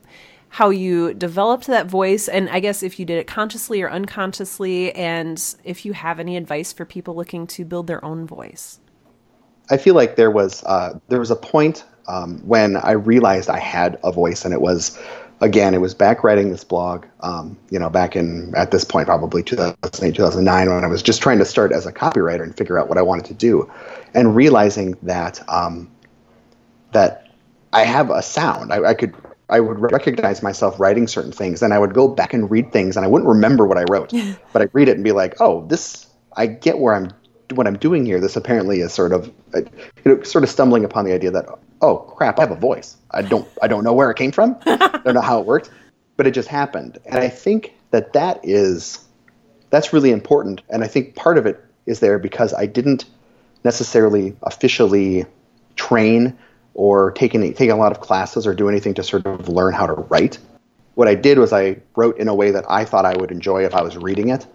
how 0.50 0.70
you 0.70 1.14
developed 1.14 1.66
that 1.66 1.86
voice, 1.86 2.28
and 2.28 2.48
I 2.48 2.60
guess 2.60 2.82
if 2.82 2.98
you 2.98 3.04
did 3.04 3.18
it 3.18 3.26
consciously 3.26 3.82
or 3.82 3.90
unconsciously, 3.90 4.92
and 4.94 5.42
if 5.64 5.84
you 5.84 5.92
have 5.92 6.20
any 6.20 6.36
advice 6.36 6.72
for 6.72 6.84
people 6.84 7.14
looking 7.14 7.46
to 7.48 7.64
build 7.64 7.86
their 7.86 8.04
own 8.04 8.26
voice? 8.26 8.80
I 9.70 9.76
feel 9.76 9.94
like 9.94 10.16
there 10.16 10.30
was 10.30 10.64
uh, 10.64 10.98
there 11.08 11.18
was 11.18 11.30
a 11.30 11.36
point 11.36 11.84
um, 12.06 12.38
when 12.46 12.76
I 12.76 12.92
realized 12.92 13.50
I 13.50 13.58
had 13.58 13.98
a 14.02 14.10
voice, 14.10 14.44
and 14.44 14.54
it 14.54 14.60
was 14.60 14.98
again, 15.40 15.74
it 15.74 15.80
was 15.80 15.94
back 15.94 16.24
writing 16.24 16.50
this 16.50 16.64
blog, 16.64 17.06
um, 17.20 17.56
you 17.70 17.78
know, 17.78 17.88
back 17.88 18.16
in, 18.16 18.52
at 18.56 18.70
this 18.70 18.84
point, 18.84 19.06
probably 19.06 19.42
2008, 19.42 20.14
2009, 20.14 20.70
when 20.70 20.84
I 20.84 20.86
was 20.88 21.02
just 21.02 21.22
trying 21.22 21.38
to 21.38 21.44
start 21.44 21.72
as 21.72 21.86
a 21.86 21.92
copywriter 21.92 22.42
and 22.42 22.56
figure 22.56 22.78
out 22.78 22.88
what 22.88 22.98
I 22.98 23.02
wanted 23.02 23.26
to 23.26 23.34
do. 23.34 23.70
And 24.14 24.34
realizing 24.34 24.96
that, 25.02 25.40
um, 25.48 25.90
that 26.92 27.28
I 27.72 27.84
have 27.84 28.10
a 28.10 28.22
sound. 28.22 28.72
I, 28.72 28.90
I, 28.90 28.94
could, 28.94 29.14
I 29.48 29.60
would 29.60 29.78
recognize 29.78 30.42
myself 30.42 30.80
writing 30.80 31.06
certain 31.06 31.32
things, 31.32 31.62
and 31.62 31.72
I 31.72 31.78
would 31.78 31.94
go 31.94 32.08
back 32.08 32.34
and 32.34 32.50
read 32.50 32.72
things, 32.72 32.96
and 32.96 33.04
I 33.04 33.08
wouldn't 33.08 33.28
remember 33.28 33.66
what 33.66 33.78
I 33.78 33.84
wrote, 33.90 34.12
but 34.52 34.62
I'd 34.62 34.74
read 34.74 34.88
it 34.88 34.96
and 34.96 35.04
be 35.04 35.12
like, 35.12 35.40
oh, 35.40 35.66
this, 35.66 36.06
I 36.36 36.46
get 36.46 36.78
where 36.78 36.94
I'm, 36.94 37.12
what 37.52 37.66
I'm 37.66 37.78
doing 37.78 38.04
here. 38.04 38.20
This 38.20 38.36
apparently 38.36 38.80
is 38.80 38.92
sort 38.92 39.12
of, 39.12 39.32
uh, 39.54 39.60
you 39.60 39.70
know, 40.04 40.22
sort 40.22 40.44
of 40.44 40.50
stumbling 40.50 40.84
upon 40.84 41.04
the 41.04 41.12
idea 41.12 41.30
that, 41.30 41.46
oh 41.80 41.96
crap, 41.98 42.38
I 42.38 42.42
have 42.42 42.50
a 42.50 42.56
voice. 42.56 42.96
I 43.10 43.22
don't 43.22 43.48
I 43.62 43.68
don't 43.68 43.84
know 43.84 43.92
where 43.92 44.10
it 44.10 44.16
came 44.16 44.32
from. 44.32 44.56
I 44.66 44.76
don't 45.04 45.14
know 45.14 45.20
how 45.20 45.40
it 45.40 45.46
worked, 45.46 45.70
but 46.16 46.26
it 46.26 46.32
just 46.32 46.48
happened. 46.48 46.98
And 47.06 47.18
I 47.18 47.28
think 47.28 47.74
that 47.90 48.12
that 48.12 48.40
is 48.42 49.04
that's 49.70 49.92
really 49.92 50.10
important. 50.10 50.62
And 50.68 50.82
I 50.82 50.86
think 50.86 51.14
part 51.14 51.38
of 51.38 51.46
it 51.46 51.64
is 51.86 52.00
there 52.00 52.18
because 52.18 52.52
I 52.52 52.66
didn't 52.66 53.04
necessarily 53.64 54.36
officially 54.42 55.26
train 55.76 56.36
or 56.74 57.10
take 57.12 57.34
any 57.34 57.52
take 57.52 57.70
a 57.70 57.74
lot 57.74 57.92
of 57.92 58.00
classes 58.00 58.46
or 58.46 58.54
do 58.54 58.68
anything 58.68 58.94
to 58.94 59.02
sort 59.02 59.26
of 59.26 59.48
learn 59.48 59.74
how 59.74 59.86
to 59.86 59.94
write. 59.94 60.38
What 60.94 61.08
I 61.08 61.14
did 61.14 61.38
was 61.38 61.52
I 61.52 61.78
wrote 61.96 62.18
in 62.18 62.28
a 62.28 62.34
way 62.34 62.50
that 62.50 62.64
I 62.68 62.84
thought 62.84 63.04
I 63.04 63.16
would 63.16 63.30
enjoy 63.30 63.64
if 63.64 63.74
I 63.74 63.82
was 63.82 63.96
reading 63.96 64.30
it, 64.30 64.46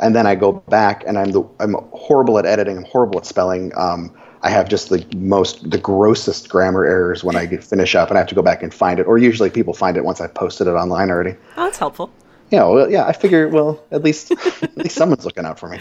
and 0.00 0.14
then 0.14 0.26
I 0.26 0.34
go 0.34 0.52
back 0.52 1.04
and 1.06 1.18
I'm 1.18 1.32
the 1.32 1.44
I'm 1.60 1.74
horrible 1.92 2.38
at 2.38 2.46
editing. 2.46 2.76
I'm 2.76 2.84
horrible 2.84 3.18
at 3.18 3.26
spelling. 3.26 3.72
Um, 3.76 4.14
I 4.42 4.50
have 4.50 4.68
just 4.68 4.88
the 4.88 5.04
most, 5.16 5.68
the 5.68 5.78
grossest 5.78 6.48
grammar 6.48 6.84
errors 6.84 7.24
when 7.24 7.34
I 7.34 7.46
finish 7.56 7.94
up, 7.94 8.08
and 8.08 8.16
I 8.16 8.20
have 8.20 8.28
to 8.28 8.36
go 8.36 8.42
back 8.42 8.62
and 8.62 8.72
find 8.72 9.00
it. 9.00 9.06
Or 9.06 9.18
usually 9.18 9.50
people 9.50 9.74
find 9.74 9.96
it 9.96 10.04
once 10.04 10.20
I've 10.20 10.34
posted 10.34 10.68
it 10.68 10.72
online 10.72 11.10
already. 11.10 11.36
Oh, 11.56 11.64
that's 11.64 11.78
helpful. 11.78 12.10
Yeah, 12.50 12.64
well, 12.64 12.90
yeah. 12.90 13.04
I 13.04 13.12
figure, 13.12 13.48
well, 13.48 13.82
at 13.90 14.02
least 14.04 14.30
at 14.62 14.76
least 14.76 14.94
someone's 14.94 15.24
looking 15.24 15.44
out 15.44 15.58
for 15.58 15.68
me. 15.68 15.80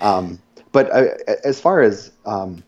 Um, 0.00 0.38
but 0.70 0.94
I, 0.94 1.08
as 1.44 1.60
far 1.60 1.82
as 1.82 2.12
um, 2.24 2.62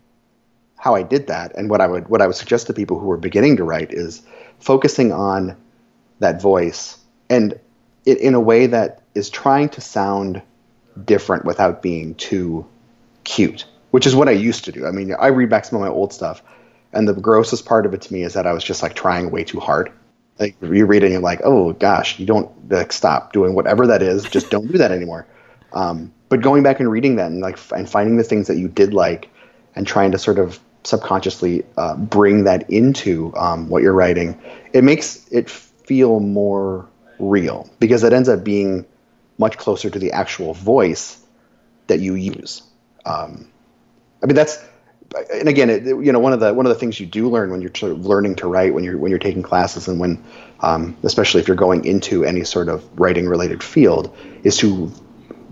how 0.76 0.94
I 0.96 1.02
did 1.04 1.28
that, 1.28 1.54
and 1.56 1.70
what 1.70 1.80
I 1.80 1.86
would 1.86 2.08
what 2.08 2.20
I 2.20 2.26
would 2.26 2.36
suggest 2.36 2.66
to 2.66 2.72
people 2.72 2.98
who 2.98 3.10
are 3.12 3.16
beginning 3.16 3.56
to 3.58 3.64
write 3.64 3.92
is 3.92 4.22
focusing 4.58 5.12
on 5.12 5.56
that 6.18 6.42
voice 6.42 6.98
and 7.30 7.58
it 8.04 8.18
in 8.18 8.34
a 8.34 8.40
way 8.40 8.66
that 8.66 9.02
is 9.14 9.30
trying 9.30 9.68
to 9.70 9.80
sound 9.80 10.42
different 11.04 11.44
without 11.44 11.82
being 11.82 12.14
too 12.14 12.66
cute 13.24 13.66
which 13.90 14.06
is 14.06 14.14
what 14.14 14.28
I 14.28 14.32
used 14.32 14.64
to 14.64 14.72
do. 14.72 14.86
I 14.86 14.90
mean, 14.90 15.14
I 15.18 15.28
read 15.28 15.50
back 15.50 15.64
some 15.64 15.76
of 15.76 15.82
my 15.82 15.92
old 15.92 16.12
stuff, 16.12 16.42
and 16.92 17.06
the 17.06 17.14
grossest 17.14 17.66
part 17.66 17.86
of 17.86 17.94
it 17.94 18.02
to 18.02 18.12
me 18.12 18.22
is 18.22 18.34
that 18.34 18.46
I 18.46 18.52
was 18.52 18.64
just 18.64 18.82
like 18.82 18.94
trying 18.94 19.30
way 19.30 19.44
too 19.44 19.60
hard. 19.60 19.92
Like 20.38 20.56
you 20.62 20.86
read 20.86 21.02
it 21.02 21.06
and 21.06 21.12
you're 21.12 21.22
like, 21.22 21.40
oh 21.44 21.72
gosh, 21.72 22.18
you 22.18 22.26
don't 22.26 22.70
like 22.70 22.92
stop 22.92 23.32
doing 23.32 23.54
whatever 23.54 23.88
that 23.88 24.02
is. 24.02 24.24
Just 24.24 24.50
don't 24.50 24.70
do 24.70 24.78
that 24.78 24.92
anymore. 24.92 25.26
Um, 25.72 26.12
but 26.28 26.40
going 26.40 26.64
back 26.64 26.80
and 26.80 26.90
reading 26.90 27.14
that 27.14 27.30
and 27.30 27.40
like 27.40 27.56
and 27.70 27.88
finding 27.88 28.16
the 28.16 28.24
things 28.24 28.48
that 28.48 28.56
you 28.56 28.66
did 28.66 28.92
like, 28.92 29.28
and 29.76 29.86
trying 29.86 30.10
to 30.10 30.18
sort 30.18 30.40
of 30.40 30.58
subconsciously 30.82 31.64
uh, 31.76 31.94
bring 31.94 32.42
that 32.42 32.68
into 32.68 33.32
um, 33.36 33.68
what 33.68 33.80
you're 33.80 33.92
writing, 33.92 34.36
it 34.72 34.82
makes 34.82 35.28
it 35.30 35.48
feel 35.48 36.18
more 36.18 36.88
real 37.20 37.70
because 37.78 38.02
it 38.02 38.12
ends 38.12 38.28
up 38.28 38.42
being 38.42 38.84
much 39.40 39.58
closer 39.58 39.90
to 39.90 39.98
the 39.98 40.12
actual 40.12 40.54
voice 40.54 41.18
that 41.88 41.98
you 41.98 42.14
use. 42.14 42.62
Um, 43.04 43.50
I 44.22 44.26
mean, 44.26 44.36
that's 44.36 44.62
and 45.32 45.48
again, 45.48 45.70
it, 45.70 45.84
you 45.86 46.12
know, 46.12 46.20
one 46.20 46.32
of 46.32 46.40
the 46.40 46.54
one 46.54 46.66
of 46.66 46.70
the 46.70 46.78
things 46.78 47.00
you 47.00 47.06
do 47.06 47.28
learn 47.28 47.50
when 47.50 47.60
you're 47.60 47.74
sort 47.74 47.92
of 47.92 48.06
learning 48.06 48.36
to 48.36 48.46
write, 48.46 48.74
when 48.74 48.84
you're 48.84 48.96
when 48.96 49.10
you're 49.10 49.18
taking 49.18 49.42
classes, 49.42 49.88
and 49.88 49.98
when, 49.98 50.22
um, 50.60 50.96
especially 51.02 51.40
if 51.40 51.48
you're 51.48 51.56
going 51.56 51.84
into 51.84 52.24
any 52.24 52.44
sort 52.44 52.68
of 52.68 52.88
writing 53.00 53.26
related 53.26 53.62
field, 53.62 54.16
is 54.44 54.56
to 54.58 54.92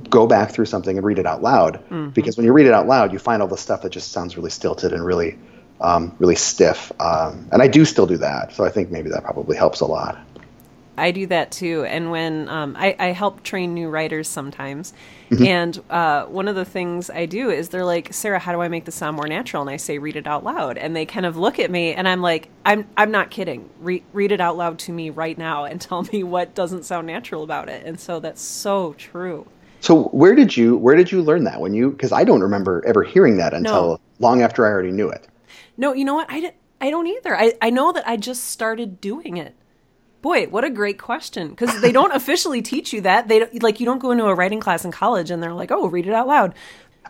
go 0.08 0.26
back 0.26 0.52
through 0.52 0.66
something 0.66 0.96
and 0.96 1.04
read 1.04 1.18
it 1.18 1.26
out 1.26 1.42
loud. 1.42 1.74
Mm-hmm. 1.74 2.10
Because 2.10 2.36
when 2.36 2.46
you 2.46 2.52
read 2.52 2.66
it 2.66 2.72
out 2.72 2.86
loud, 2.86 3.12
you 3.12 3.18
find 3.18 3.42
all 3.42 3.48
the 3.48 3.56
stuff 3.56 3.82
that 3.82 3.90
just 3.90 4.12
sounds 4.12 4.36
really 4.36 4.50
stilted 4.50 4.92
and 4.92 5.04
really, 5.04 5.36
um, 5.80 6.14
really 6.20 6.36
stiff. 6.36 6.92
Um, 7.00 7.48
and 7.50 7.60
I 7.60 7.66
do 7.66 7.84
still 7.84 8.06
do 8.06 8.18
that, 8.18 8.52
so 8.52 8.64
I 8.64 8.70
think 8.70 8.90
maybe 8.90 9.10
that 9.10 9.24
probably 9.24 9.56
helps 9.56 9.80
a 9.80 9.86
lot. 9.86 10.18
I 10.98 11.10
do 11.10 11.26
that 11.28 11.50
too. 11.50 11.84
And 11.84 12.10
when 12.10 12.48
um, 12.48 12.76
I, 12.78 12.96
I, 12.98 13.06
help 13.12 13.42
train 13.42 13.74
new 13.74 13.88
writers 13.88 14.28
sometimes, 14.28 14.92
mm-hmm. 15.30 15.44
and 15.44 15.82
uh, 15.90 16.24
one 16.26 16.48
of 16.48 16.56
the 16.56 16.64
things 16.64 17.08
I 17.10 17.26
do 17.26 17.50
is 17.50 17.68
they're 17.68 17.84
like, 17.84 18.12
Sarah, 18.12 18.38
how 18.38 18.52
do 18.52 18.60
I 18.60 18.68
make 18.68 18.84
this 18.84 18.94
sound 18.94 19.16
more 19.16 19.28
natural? 19.28 19.62
And 19.62 19.70
I 19.70 19.76
say, 19.76 19.98
read 19.98 20.16
it 20.16 20.26
out 20.26 20.44
loud. 20.44 20.76
And 20.76 20.94
they 20.94 21.06
kind 21.06 21.24
of 21.24 21.36
look 21.36 21.58
at 21.58 21.70
me, 21.70 21.94
and 21.94 22.08
I'm 22.08 22.20
like, 22.20 22.48
I'm 22.66 22.86
I'm 22.96 23.10
not 23.10 23.30
kidding. 23.30 23.70
Re- 23.80 24.02
read 24.12 24.32
it 24.32 24.40
out 24.40 24.56
loud 24.56 24.78
to 24.80 24.92
me 24.92 25.10
right 25.10 25.38
now 25.38 25.64
and 25.64 25.80
tell 25.88 26.02
me 26.02 26.22
what 26.22 26.54
doesn't 26.54 26.84
sound 26.84 27.06
natural 27.06 27.42
about 27.42 27.68
it. 27.68 27.86
And 27.86 27.98
so 27.98 28.20
that's 28.20 28.42
so 28.42 28.94
true. 28.94 29.46
So 29.80 30.04
where 30.04 30.34
did 30.34 30.56
you 30.56 30.76
where 30.76 30.96
did 30.96 31.12
you 31.12 31.22
learn 31.22 31.44
that 31.44 31.60
when 31.60 31.72
you 31.72 31.90
because 31.90 32.12
I 32.12 32.24
don't 32.24 32.40
remember 32.40 32.82
ever 32.86 33.02
hearing 33.02 33.36
that 33.38 33.54
until 33.54 33.88
no. 33.88 34.00
long 34.18 34.42
after 34.42 34.66
I 34.66 34.70
already 34.70 34.90
knew 34.90 35.08
it. 35.08 35.26
No, 35.76 35.92
you 35.92 36.04
know 36.04 36.14
what 36.14 36.30
I, 36.30 36.40
did. 36.40 36.54
I 36.80 36.90
don't 36.90 37.06
either. 37.06 37.36
I, 37.36 37.54
I 37.62 37.70
know 37.70 37.92
that 37.92 38.06
I 38.06 38.16
just 38.16 38.44
started 38.48 39.00
doing 39.00 39.36
it 39.36 39.54
Boy, 40.20 40.46
what 40.46 40.64
a 40.64 40.70
great 40.70 40.98
question! 40.98 41.50
Because 41.50 41.80
they 41.80 41.92
don't 41.92 42.12
officially 42.14 42.62
teach 42.62 42.92
you 42.92 43.00
that. 43.02 43.28
They 43.28 43.40
don't, 43.40 43.62
like 43.62 43.80
you 43.80 43.86
don't 43.86 44.00
go 44.00 44.10
into 44.10 44.26
a 44.26 44.34
writing 44.34 44.60
class 44.60 44.84
in 44.84 44.92
college 44.92 45.30
and 45.30 45.42
they're 45.42 45.54
like, 45.54 45.70
"Oh, 45.70 45.86
read 45.86 46.06
it 46.06 46.12
out 46.12 46.26
loud." 46.26 46.54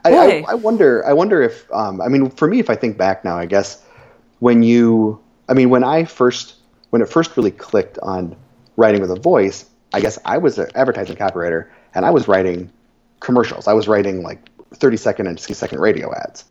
I, 0.04 0.14
I, 0.14 0.44
I, 0.50 0.54
wonder. 0.54 1.04
I 1.06 1.12
wonder 1.12 1.42
if. 1.42 1.70
Um, 1.72 2.00
I 2.00 2.08
mean, 2.08 2.30
for 2.30 2.46
me, 2.46 2.60
if 2.60 2.70
I 2.70 2.76
think 2.76 2.96
back 2.96 3.24
now, 3.24 3.36
I 3.36 3.46
guess 3.46 3.82
when 4.40 4.62
you. 4.62 5.20
I 5.48 5.54
mean, 5.54 5.70
when 5.70 5.82
I 5.82 6.04
first 6.04 6.56
when 6.90 7.02
it 7.02 7.08
first 7.08 7.36
really 7.36 7.50
clicked 7.50 7.98
on 8.00 8.36
writing 8.76 9.00
with 9.00 9.10
a 9.10 9.20
voice, 9.20 9.64
I 9.92 10.00
guess 10.00 10.18
I 10.24 10.38
was 10.38 10.58
an 10.58 10.70
advertising 10.74 11.16
copywriter 11.16 11.68
and 11.94 12.04
I 12.04 12.10
was 12.10 12.28
writing 12.28 12.70
commercials. 13.20 13.66
I 13.66 13.72
was 13.72 13.88
writing 13.88 14.22
like 14.22 14.48
30 14.74 14.96
second 14.96 15.26
and 15.26 15.38
60 15.38 15.54
second 15.54 15.80
radio 15.80 16.14
ads. 16.14 16.44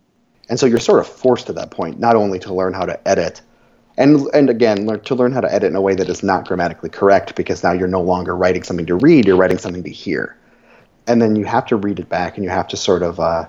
And 0.50 0.60
so 0.60 0.66
you're 0.66 0.80
sort 0.80 1.00
of 1.00 1.08
forced 1.08 1.50
at 1.50 1.56
that 1.56 1.72
point 1.72 2.00
not 2.00 2.16
only 2.16 2.40
to 2.40 2.54
learn 2.54 2.74
how 2.74 2.86
to 2.86 3.08
edit 3.08 3.42
and 3.98 4.27
and 4.34 4.50
again 4.50 4.86
learn, 4.86 5.00
to 5.01 5.16
learn 5.16 5.32
how 5.32 5.42
to 5.42 5.54
edit 5.54 5.70
in 5.70 5.75
a 5.75 5.82
way 5.82 5.96
that 5.96 6.10
is 6.10 6.24
not 6.24 6.48
grammatically 6.48 6.89
correct 6.89 7.36
because 7.36 7.63
now 7.63 7.72
you're 7.72 7.88
no 7.88 8.01
longer 8.01 8.36
writing 8.36 8.63
something 8.63 8.86
to 8.86 8.96
read 8.96 9.25
you're 9.25 9.38
writing 9.38 9.58
something 9.58 9.84
to 9.84 9.89
hear. 9.89 10.36
And 11.08 11.22
then 11.22 11.36
you 11.36 11.46
have 11.46 11.66
to 11.68 11.75
read 11.77 12.00
it 12.00 12.10
back 12.10 12.36
and 12.36 12.44
you 12.44 12.50
have 12.50 12.68
to 12.70 12.77
sort 12.77 13.01
of 13.01 13.20
uh, 13.20 13.48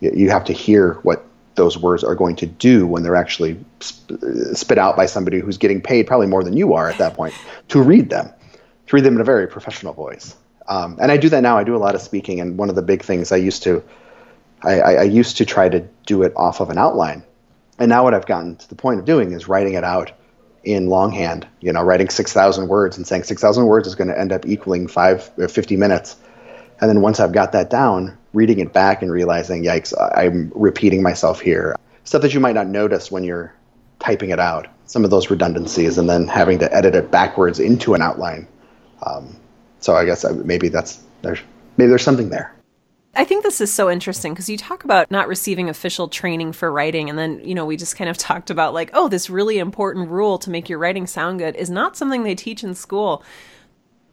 you 0.00 0.30
have 0.30 0.44
to 0.44 0.52
hear 0.52 0.94
what 1.02 1.24
those 1.54 1.78
words 1.78 2.02
are 2.02 2.14
going 2.14 2.34
to 2.36 2.46
do 2.46 2.86
when 2.86 3.02
they're 3.02 3.14
actually 3.14 3.56
sp- 3.78 4.18
spit 4.54 4.78
out 4.78 4.96
by 4.96 5.06
somebody 5.06 5.38
who's 5.38 5.56
getting 5.56 5.80
paid 5.80 6.06
probably 6.06 6.26
more 6.26 6.42
than 6.42 6.56
you 6.56 6.74
are 6.74 6.90
at 6.90 6.98
that 6.98 7.14
point 7.14 7.34
to 7.68 7.80
read 7.80 8.10
them 8.10 8.32
to 8.86 8.96
read 8.96 9.04
them 9.04 9.14
in 9.14 9.20
a 9.20 9.24
very 9.24 9.46
professional 9.46 9.92
voice. 9.92 10.36
Um, 10.66 10.98
and 11.00 11.12
i 11.12 11.16
do 11.16 11.28
that 11.28 11.42
now. 11.42 11.58
I 11.58 11.64
do 11.64 11.76
a 11.76 11.78
lot 11.78 11.94
of 11.94 12.00
speaking 12.00 12.40
and 12.40 12.58
one 12.58 12.68
of 12.70 12.74
the 12.74 12.82
big 12.82 13.02
things 13.02 13.30
i 13.30 13.36
used 13.36 13.62
to 13.62 13.82
I, 14.62 14.80
I 14.80 15.02
used 15.02 15.36
to 15.36 15.44
try 15.44 15.68
to 15.68 15.86
do 16.06 16.22
it 16.22 16.32
off 16.36 16.60
of 16.60 16.70
an 16.70 16.78
outline 16.78 17.22
and 17.78 17.88
now 17.88 18.04
what 18.04 18.14
I've 18.14 18.26
gotten 18.26 18.56
to 18.56 18.68
the 18.68 18.74
point 18.74 19.00
of 19.00 19.04
doing 19.04 19.32
is 19.32 19.48
writing 19.48 19.74
it 19.74 19.84
out 19.84 20.12
in 20.62 20.88
longhand, 20.88 21.46
you 21.60 21.72
know, 21.72 21.82
writing 21.82 22.08
6,000 22.08 22.68
words 22.68 22.96
and 22.96 23.06
saying 23.06 23.24
6,000 23.24 23.66
words 23.66 23.86
is 23.86 23.94
going 23.94 24.08
to 24.08 24.18
end 24.18 24.32
up 24.32 24.46
equaling 24.46 24.86
five, 24.86 25.30
uh, 25.42 25.46
50 25.46 25.76
minutes. 25.76 26.16
And 26.80 26.88
then 26.88 27.00
once 27.00 27.20
I've 27.20 27.32
got 27.32 27.52
that 27.52 27.70
down, 27.70 28.16
reading 28.32 28.60
it 28.60 28.72
back 28.72 29.02
and 29.02 29.10
realizing, 29.10 29.62
yikes, 29.62 29.92
I'm 30.16 30.52
repeating 30.54 31.02
myself 31.02 31.40
here. 31.40 31.76
Stuff 32.04 32.22
that 32.22 32.34
you 32.34 32.40
might 32.40 32.54
not 32.54 32.66
notice 32.66 33.10
when 33.10 33.24
you're 33.24 33.54
typing 33.98 34.30
it 34.30 34.40
out, 34.40 34.68
some 34.86 35.04
of 35.04 35.10
those 35.10 35.30
redundancies, 35.30 35.98
and 35.98 36.08
then 36.08 36.28
having 36.28 36.58
to 36.58 36.74
edit 36.74 36.94
it 36.94 37.10
backwards 37.10 37.60
into 37.60 37.94
an 37.94 38.02
outline. 38.02 38.46
Um, 39.04 39.36
so 39.80 39.94
I 39.94 40.04
guess 40.04 40.24
uh, 40.24 40.32
maybe 40.44 40.68
that's 40.68 41.02
there's 41.22 41.38
maybe 41.76 41.88
there's 41.88 42.02
something 42.02 42.28
there. 42.30 42.53
I 43.16 43.24
think 43.24 43.42
this 43.42 43.60
is 43.60 43.72
so 43.72 43.90
interesting 43.90 44.32
because 44.32 44.48
you 44.48 44.56
talk 44.56 44.84
about 44.84 45.10
not 45.10 45.28
receiving 45.28 45.68
official 45.68 46.08
training 46.08 46.52
for 46.52 46.70
writing, 46.70 47.08
and 47.08 47.18
then, 47.18 47.40
you 47.44 47.54
know, 47.54 47.64
we 47.64 47.76
just 47.76 47.96
kind 47.96 48.10
of 48.10 48.16
talked 48.18 48.50
about 48.50 48.74
like, 48.74 48.90
oh, 48.92 49.08
this 49.08 49.30
really 49.30 49.58
important 49.58 50.08
rule 50.08 50.38
to 50.38 50.50
make 50.50 50.68
your 50.68 50.78
writing 50.78 51.06
sound 51.06 51.38
good 51.38 51.56
is 51.56 51.70
not 51.70 51.96
something 51.96 52.24
they 52.24 52.34
teach 52.34 52.64
in 52.64 52.74
school. 52.74 53.22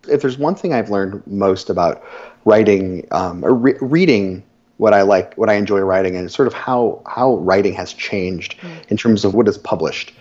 If 0.07 0.21
there's 0.21 0.37
one 0.37 0.55
thing 0.55 0.73
I've 0.73 0.89
learned 0.89 1.25
most 1.27 1.69
about 1.69 2.03
writing 2.45 3.07
um, 3.11 3.45
or 3.45 3.53
re- 3.53 3.77
reading 3.81 4.43
what 4.77 4.95
I 4.95 5.03
like, 5.03 5.35
what 5.35 5.49
I 5.49 5.53
enjoy 5.53 5.81
writing, 5.81 6.15
and 6.15 6.31
sort 6.31 6.47
of 6.47 6.53
how 6.53 7.03
how 7.05 7.35
writing 7.35 7.73
has 7.73 7.93
changed 7.93 8.57
mm. 8.59 8.87
in 8.87 8.97
terms 8.97 9.23
of 9.23 9.35
what 9.35 9.47
is 9.47 9.59
published, 9.59 10.11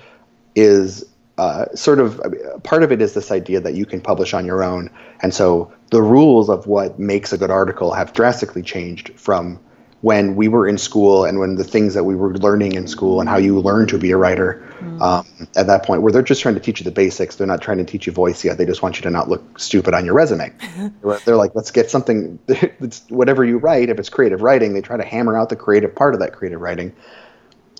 is 0.55 1.05
uh, 1.41 1.75
sort 1.75 1.99
of 1.99 2.21
part 2.65 2.83
of 2.83 2.93
it 2.93 3.01
is 3.01 3.15
this 3.15 3.31
idea 3.31 3.61
that 3.61 3.73
you 3.73 3.87
can 3.87 3.99
publish 3.99 4.35
on 4.35 4.45
your 4.45 4.63
own, 4.63 4.91
and 5.23 5.33
so 5.33 5.73
the 5.91 6.03
rules 6.03 6.51
of 6.51 6.67
what 6.67 6.99
makes 6.99 7.33
a 7.33 7.39
good 7.39 7.51
article 7.51 7.95
have 7.95 8.13
drastically 8.13 8.61
changed 8.61 9.11
from 9.17 9.59
when 10.03 10.37
we 10.37 10.49
were 10.49 10.69
in 10.69 10.77
school 10.77 11.25
and 11.25 11.39
when 11.39 11.55
the 11.55 11.65
things 11.65 11.95
that 11.95 12.05
we 12.05 12.15
were 12.15 12.35
learning 12.37 12.73
in 12.73 12.87
school 12.87 13.21
and 13.21 13.29
how 13.29 13.39
you 13.39 13.59
learn 13.59 13.87
to 13.87 13.97
be 13.97 14.11
a 14.11 14.19
writer 14.19 14.63
mm. 14.81 15.01
um, 15.01 15.27
at 15.57 15.67
that 15.67 15.83
point 15.83 16.03
where 16.03 16.13
they're 16.13 16.23
just 16.23 16.43
trying 16.43 16.55
to 16.55 16.61
teach 16.61 16.81
you 16.81 16.85
the 16.85 16.91
basics. 16.91 17.37
They're 17.37 17.47
not 17.47 17.63
trying 17.63 17.79
to 17.79 17.85
teach 17.85 18.07
you 18.07 18.13
voice 18.13 18.45
yet. 18.45 18.59
They 18.59 18.67
just 18.67 18.83
want 18.83 18.97
you 18.97 19.03
to 19.03 19.11
not 19.11 19.31
look 19.31 19.59
stupid 19.59 19.95
on 19.95 20.05
your 20.05 20.15
resume. 20.15 20.53
They're 21.25 21.37
like 21.37 21.55
let's 21.55 21.71
get 21.71 21.91
something 21.91 22.39
whatever 23.09 23.47
you 23.47 23.57
write 23.57 23.89
if 23.89 23.99
it's 23.99 24.11
creative 24.11 24.43
writing 24.43 24.75
they 24.75 24.83
try 24.83 24.99
to 24.99 25.05
hammer 25.05 25.39
out 25.39 25.49
the 25.49 25.57
creative 25.57 25.95
part 25.95 26.13
of 26.13 26.21
that 26.21 26.35
creative 26.35 26.61
writing 26.61 26.95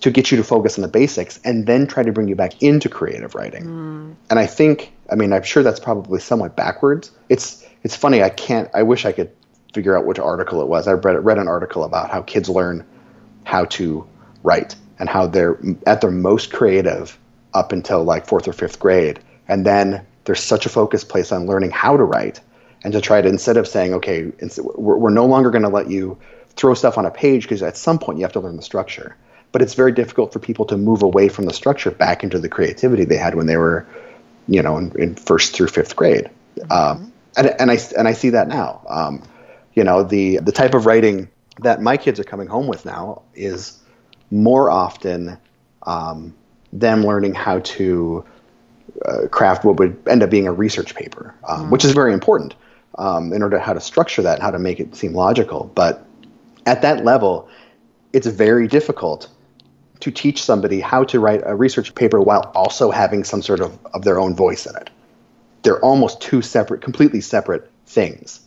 to 0.01 0.11
get 0.11 0.31
you 0.31 0.37
to 0.37 0.43
focus 0.43 0.77
on 0.77 0.81
the 0.81 0.87
basics 0.87 1.39
and 1.43 1.65
then 1.65 1.87
try 1.87 2.03
to 2.03 2.11
bring 2.11 2.27
you 2.27 2.35
back 2.35 2.61
into 2.61 2.89
creative 2.89 3.35
writing 3.35 3.63
mm. 3.63 4.15
and 4.29 4.39
i 4.39 4.45
think 4.45 4.93
i 5.09 5.15
mean 5.15 5.31
i'm 5.31 5.43
sure 5.43 5.63
that's 5.63 5.79
probably 5.79 6.19
somewhat 6.19 6.55
backwards 6.55 7.11
it's 7.29 7.65
it's 7.83 7.95
funny 7.95 8.21
i 8.21 8.29
can't 8.29 8.69
i 8.73 8.83
wish 8.83 9.05
i 9.05 9.11
could 9.11 9.31
figure 9.73 9.97
out 9.97 10.05
which 10.05 10.19
article 10.19 10.61
it 10.61 10.67
was. 10.67 10.87
I 10.87 10.93
read 10.93 11.23
read 11.23 11.37
an 11.37 11.47
article 11.47 11.83
about 11.83 12.09
how 12.09 12.21
kids 12.21 12.49
learn 12.49 12.85
how 13.43 13.65
to 13.65 14.07
write 14.43 14.75
and 14.99 15.09
how 15.09 15.27
they're 15.27 15.59
at 15.87 16.01
their 16.01 16.11
most 16.11 16.51
creative 16.51 17.17
up 17.53 17.71
until 17.71 18.03
like 18.03 18.27
fourth 18.27 18.47
or 18.47 18.53
fifth 18.53 18.79
grade, 18.79 19.19
and 19.47 19.65
then 19.65 20.05
there's 20.25 20.41
such 20.41 20.65
a 20.65 20.69
focus 20.69 21.03
placed 21.03 21.31
on 21.33 21.47
learning 21.47 21.71
how 21.71 21.97
to 21.97 22.03
write 22.03 22.39
and 22.83 22.93
to 22.93 23.01
try 23.01 23.21
to 23.21 23.27
instead 23.27 23.57
of 23.57 23.67
saying 23.67 23.93
okay 23.93 24.31
we're, 24.57 24.97
we're 24.97 25.09
no 25.09 25.25
longer 25.25 25.51
going 25.51 25.63
to 25.63 25.69
let 25.69 25.89
you 25.89 26.17
throw 26.55 26.73
stuff 26.73 26.97
on 26.97 27.05
a 27.05 27.11
page 27.11 27.43
because 27.43 27.63
at 27.63 27.77
some 27.77 27.97
point 27.97 28.17
you 28.17 28.23
have 28.23 28.33
to 28.33 28.39
learn 28.39 28.55
the 28.55 28.61
structure 28.61 29.15
but 29.51 29.61
it's 29.61 29.73
very 29.73 29.91
difficult 29.91 30.31
for 30.31 30.39
people 30.39 30.65
to 30.65 30.77
move 30.77 31.01
away 31.01 31.27
from 31.27 31.45
the 31.45 31.53
structure 31.53 31.91
back 31.91 32.23
into 32.23 32.39
the 32.39 32.49
creativity 32.49 33.05
they 33.05 33.17
had 33.17 33.35
when 33.35 33.47
they 33.47 33.57
were 33.57 33.85
you 34.47 34.61
know 34.61 34.77
in, 34.77 34.91
in 34.99 35.15
first 35.15 35.55
through 35.55 35.67
fifth 35.67 35.95
grade 35.95 36.29
mm-hmm. 36.57 36.71
um, 36.71 37.11
and, 37.37 37.47
and 37.59 37.71
I 37.71 37.77
and 37.97 38.07
I 38.07 38.13
see 38.13 38.29
that 38.31 38.47
now. 38.47 38.81
Um, 38.89 39.23
you 39.73 39.83
know 39.83 40.03
the 40.03 40.37
the 40.37 40.51
type 40.51 40.73
of 40.73 40.85
writing 40.85 41.29
that 41.59 41.81
my 41.81 41.97
kids 41.97 42.19
are 42.19 42.23
coming 42.23 42.47
home 42.47 42.67
with 42.67 42.85
now 42.85 43.21
is 43.35 43.79
more 44.31 44.69
often 44.69 45.37
um, 45.83 46.33
them 46.73 47.05
learning 47.05 47.33
how 47.33 47.59
to 47.59 48.25
uh, 49.05 49.27
craft 49.29 49.63
what 49.63 49.77
would 49.77 49.97
end 50.07 50.23
up 50.23 50.29
being 50.29 50.47
a 50.47 50.51
research 50.51 50.95
paper, 50.95 51.33
um, 51.47 51.67
mm. 51.67 51.69
which 51.69 51.85
is 51.85 51.91
very 51.91 52.13
important 52.13 52.55
um, 52.97 53.33
in 53.33 53.43
order 53.43 53.57
to 53.57 53.63
how 53.63 53.73
to 53.73 53.81
structure 53.81 54.21
that 54.21 54.35
and 54.35 54.43
how 54.43 54.51
to 54.51 54.59
make 54.59 54.79
it 54.79 54.95
seem 54.95 55.13
logical. 55.13 55.71
But 55.75 56.05
at 56.65 56.81
that 56.81 57.03
level, 57.03 57.47
it's 58.13 58.27
very 58.27 58.67
difficult 58.67 59.29
to 60.01 60.11
teach 60.11 60.43
somebody 60.43 60.79
how 60.79 61.03
to 61.05 61.19
write 61.19 61.41
a 61.45 61.55
research 61.55 61.95
paper 61.95 62.19
while 62.19 62.51
also 62.53 62.91
having 62.91 63.23
some 63.23 63.41
sort 63.41 63.61
of, 63.61 63.77
of 63.93 64.03
their 64.03 64.19
own 64.19 64.35
voice 64.35 64.65
in 64.65 64.75
it. 64.75 64.89
They're 65.63 65.83
almost 65.83 66.21
two 66.21 66.41
separate, 66.41 66.81
completely 66.81 67.21
separate 67.21 67.69
things. 67.85 68.41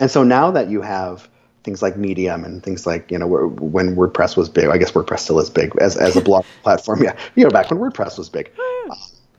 And 0.00 0.10
so 0.10 0.24
now 0.24 0.50
that 0.50 0.70
you 0.70 0.80
have 0.82 1.28
things 1.62 1.82
like 1.82 1.96
Medium 1.96 2.44
and 2.44 2.62
things 2.62 2.86
like 2.86 3.10
you 3.10 3.18
know 3.18 3.26
when 3.26 3.96
WordPress 3.96 4.36
was 4.36 4.48
big, 4.48 4.66
I 4.66 4.78
guess 4.78 4.92
WordPress 4.92 5.20
still 5.20 5.38
is 5.40 5.50
big 5.50 5.76
as 5.80 5.96
as 5.96 6.16
a 6.16 6.20
blog 6.28 6.44
platform. 6.62 7.02
Yeah, 7.02 7.16
you 7.34 7.44
know 7.44 7.50
back 7.50 7.70
when 7.70 7.78
WordPress 7.80 8.18
was 8.18 8.28
big. 8.28 8.50
Uh, 8.90 8.94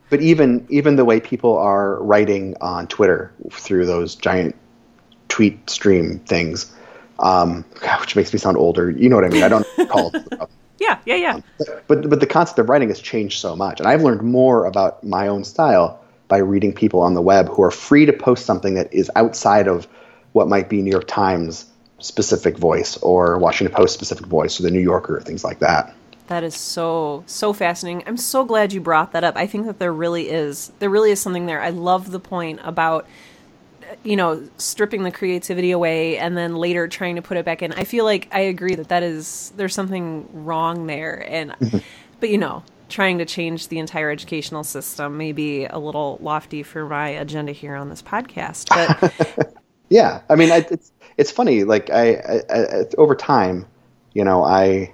but 0.08 0.20
even 0.20 0.66
even 0.68 0.96
the 0.96 1.04
way 1.04 1.20
people 1.20 1.56
are 1.56 2.02
writing 2.02 2.56
on 2.60 2.86
Twitter 2.86 3.32
through 3.50 3.86
those 3.86 4.14
giant 4.14 4.54
tweet 5.28 5.68
stream 5.68 6.20
things, 6.20 6.72
um, 7.18 7.64
which 8.00 8.16
makes 8.16 8.32
me 8.32 8.38
sound 8.38 8.56
older. 8.56 8.90
You 8.90 9.08
know 9.08 9.16
what 9.16 9.24
I 9.24 9.28
mean? 9.28 9.42
I 9.42 9.48
don't 9.48 9.66
call 9.88 10.10
it. 10.14 10.50
yeah, 10.78 10.98
yeah, 11.04 11.16
yeah. 11.16 11.34
Um, 11.34 11.44
but 11.86 12.08
but 12.08 12.20
the 12.20 12.26
concept 12.26 12.58
of 12.58 12.68
writing 12.68 12.88
has 12.88 13.00
changed 13.00 13.40
so 13.40 13.56
much, 13.56 13.80
and 13.80 13.88
I've 13.88 14.02
learned 14.02 14.22
more 14.22 14.66
about 14.66 15.02
my 15.04 15.28
own 15.28 15.44
style 15.44 16.00
by 16.28 16.38
reading 16.38 16.72
people 16.72 17.00
on 17.00 17.14
the 17.14 17.22
web 17.22 17.48
who 17.48 17.62
are 17.62 17.70
free 17.70 18.06
to 18.06 18.12
post 18.12 18.46
something 18.46 18.74
that 18.74 18.92
is 18.92 19.10
outside 19.14 19.68
of 19.68 19.86
what 20.32 20.48
might 20.48 20.68
be 20.68 20.82
New 20.82 20.90
York 20.90 21.06
Times 21.06 21.66
specific 21.98 22.58
voice 22.58 22.96
or 22.98 23.38
Washington 23.38 23.74
Post 23.74 23.94
specific 23.94 24.26
voice 24.26 24.60
or 24.60 24.64
the 24.64 24.70
New 24.70 24.80
Yorker, 24.80 25.20
things 25.20 25.44
like 25.44 25.60
that. 25.60 25.94
That 26.26 26.42
is 26.42 26.56
so 26.56 27.22
so 27.26 27.52
fascinating. 27.52 28.02
I'm 28.06 28.16
so 28.16 28.44
glad 28.44 28.72
you 28.72 28.80
brought 28.80 29.12
that 29.12 29.24
up. 29.24 29.36
I 29.36 29.46
think 29.46 29.66
that 29.66 29.78
there 29.78 29.92
really 29.92 30.28
is 30.28 30.72
there 30.80 30.90
really 30.90 31.12
is 31.12 31.20
something 31.20 31.46
there. 31.46 31.62
I 31.62 31.70
love 31.70 32.10
the 32.10 32.20
point 32.20 32.60
about 32.64 33.06
you 34.02 34.16
know 34.16 34.46
stripping 34.58 35.02
the 35.02 35.10
creativity 35.10 35.70
away 35.70 36.18
and 36.18 36.36
then 36.36 36.56
later 36.56 36.88
trying 36.88 37.16
to 37.16 37.22
put 37.22 37.36
it 37.36 37.44
back 37.44 37.62
in. 37.62 37.72
I 37.72 37.84
feel 37.84 38.04
like 38.04 38.28
I 38.32 38.40
agree 38.40 38.74
that 38.74 38.88
that 38.88 39.02
is 39.02 39.52
there's 39.56 39.74
something 39.74 40.28
wrong 40.32 40.86
there 40.86 41.24
and 41.28 41.54
but 42.20 42.30
you 42.30 42.38
know 42.38 42.62
trying 42.88 43.18
to 43.18 43.24
change 43.24 43.68
the 43.68 43.80
entire 43.80 44.10
educational 44.10 44.62
system 44.62 45.16
may 45.16 45.32
be 45.32 45.64
a 45.64 45.78
little 45.78 46.18
lofty 46.20 46.62
for 46.62 46.86
my 46.86 47.08
agenda 47.08 47.50
here 47.50 47.74
on 47.74 47.88
this 47.88 48.00
podcast 48.00 48.68
but 48.68 49.52
Yeah, 49.88 50.22
I 50.28 50.34
mean, 50.34 50.50
I, 50.50 50.66
it's 50.70 50.92
it's 51.16 51.30
funny. 51.30 51.64
Like 51.64 51.90
I, 51.90 52.14
I, 52.14 52.42
I, 52.50 52.84
over 52.98 53.14
time, 53.14 53.66
you 54.14 54.24
know, 54.24 54.44
I 54.44 54.92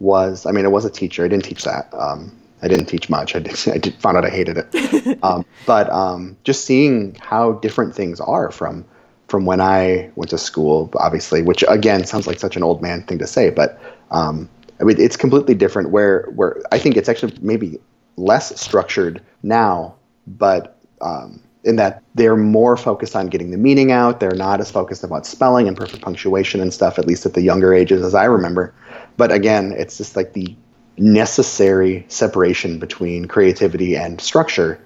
was. 0.00 0.46
I 0.46 0.52
mean, 0.52 0.64
I 0.64 0.68
was 0.68 0.84
a 0.84 0.90
teacher. 0.90 1.24
I 1.24 1.28
didn't 1.28 1.44
teach 1.44 1.64
that. 1.64 1.92
Um, 1.94 2.36
I 2.66 2.68
didn't 2.68 2.86
teach 2.86 3.08
much. 3.08 3.34
I 3.34 3.38
did. 3.38 3.56
I 3.74 3.78
did 3.78 3.94
found 3.94 4.16
out 4.16 4.24
I 4.24 4.30
hated 4.30 4.58
it. 4.58 5.18
um, 5.22 5.44
but 5.66 5.88
um, 5.90 6.36
just 6.44 6.64
seeing 6.64 7.16
how 7.20 7.52
different 7.52 7.94
things 7.94 8.20
are 8.20 8.50
from 8.50 8.84
from 9.28 9.44
when 9.44 9.60
I 9.60 10.10
went 10.14 10.30
to 10.30 10.38
school, 10.38 10.88
obviously, 10.94 11.42
which 11.42 11.64
again 11.68 12.04
sounds 12.04 12.26
like 12.26 12.38
such 12.38 12.56
an 12.56 12.62
old 12.62 12.82
man 12.82 13.02
thing 13.02 13.18
to 13.18 13.26
say, 13.26 13.50
but 13.50 13.80
um, 14.10 14.48
I 14.80 14.84
mean, 14.84 15.00
it's 15.00 15.16
completely 15.16 15.54
different. 15.54 15.90
Where 15.90 16.28
where 16.34 16.60
I 16.72 16.78
think 16.78 16.96
it's 16.96 17.08
actually 17.08 17.36
maybe 17.40 17.80
less 18.16 18.58
structured 18.60 19.22
now, 19.42 19.94
but 20.26 20.78
um, 21.00 21.40
in 21.64 21.76
that 21.76 22.02
they're 22.14 22.36
more 22.36 22.76
focused 22.76 23.16
on 23.16 23.26
getting 23.26 23.50
the 23.50 23.58
meaning 23.58 23.90
out. 23.90 24.20
They're 24.20 24.30
not 24.30 24.60
as 24.60 24.70
focused 24.70 25.04
about 25.04 25.26
spelling 25.26 25.66
and 25.68 25.76
perfect 25.76 26.02
punctuation 26.02 26.60
and 26.60 26.72
stuff, 26.72 26.98
at 26.98 27.06
least 27.06 27.26
at 27.26 27.34
the 27.34 27.42
younger 27.42 27.74
ages, 27.74 28.02
as 28.02 28.14
I 28.14 28.24
remember. 28.24 28.72
But 29.16 29.32
again, 29.32 29.72
it's 29.76 29.98
just 29.98 30.14
like 30.16 30.32
the 30.32 30.56
necessary 30.98 32.04
separation 32.08 32.78
between 32.78 33.26
creativity 33.26 33.96
and 33.96 34.20
structure 34.20 34.80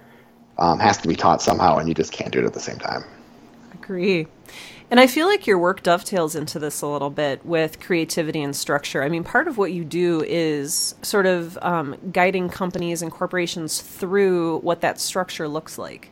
um, 0.58 0.78
has 0.78 0.98
to 0.98 1.08
be 1.08 1.16
taught 1.16 1.40
somehow, 1.40 1.78
and 1.78 1.88
you 1.88 1.94
just 1.94 2.12
can't 2.12 2.32
do 2.32 2.40
it 2.40 2.44
at 2.44 2.52
the 2.52 2.60
same 2.60 2.78
time. 2.78 3.04
Agree. 3.74 4.26
And 4.90 4.98
I 4.98 5.06
feel 5.06 5.28
like 5.28 5.46
your 5.46 5.58
work 5.58 5.84
dovetails 5.84 6.34
into 6.34 6.58
this 6.58 6.82
a 6.82 6.86
little 6.86 7.10
bit 7.10 7.46
with 7.46 7.78
creativity 7.78 8.42
and 8.42 8.54
structure. 8.54 9.04
I 9.04 9.08
mean, 9.08 9.22
part 9.22 9.46
of 9.46 9.56
what 9.56 9.72
you 9.72 9.84
do 9.84 10.22
is 10.26 10.96
sort 11.02 11.26
of 11.26 11.56
um, 11.62 11.96
guiding 12.12 12.48
companies 12.48 13.00
and 13.00 13.12
corporations 13.12 13.80
through 13.80 14.58
what 14.58 14.80
that 14.80 15.00
structure 15.00 15.46
looks 15.46 15.78
like. 15.78 16.10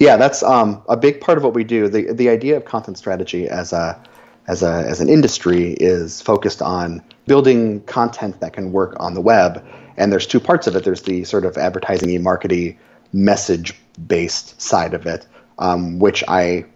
Yeah, 0.00 0.16
that's 0.16 0.42
um, 0.42 0.82
a 0.88 0.96
big 0.96 1.20
part 1.20 1.38
of 1.38 1.44
what 1.44 1.54
we 1.54 1.62
do. 1.62 1.88
the 1.88 2.12
The 2.12 2.28
idea 2.28 2.56
of 2.56 2.64
content 2.64 2.98
strategy 2.98 3.48
as 3.48 3.72
a 3.72 4.00
as 4.48 4.62
a 4.62 4.84
as 4.86 5.00
an 5.00 5.08
industry 5.08 5.72
is 5.72 6.20
focused 6.20 6.62
on 6.62 7.02
building 7.26 7.82
content 7.82 8.40
that 8.40 8.52
can 8.52 8.72
work 8.72 8.96
on 9.00 9.14
the 9.14 9.20
web. 9.20 9.64
And 9.96 10.12
there's 10.12 10.26
two 10.26 10.40
parts 10.40 10.66
of 10.66 10.76
it. 10.76 10.84
There's 10.84 11.02
the 11.02 11.24
sort 11.24 11.44
of 11.44 11.56
advertising 11.56 12.14
and 12.14 12.22
marketing 12.24 12.78
message 13.12 13.74
based 14.06 14.60
side 14.60 14.94
of 14.94 15.06
it, 15.06 15.26
um, 15.58 15.98
which 15.98 16.22
I 16.28 16.66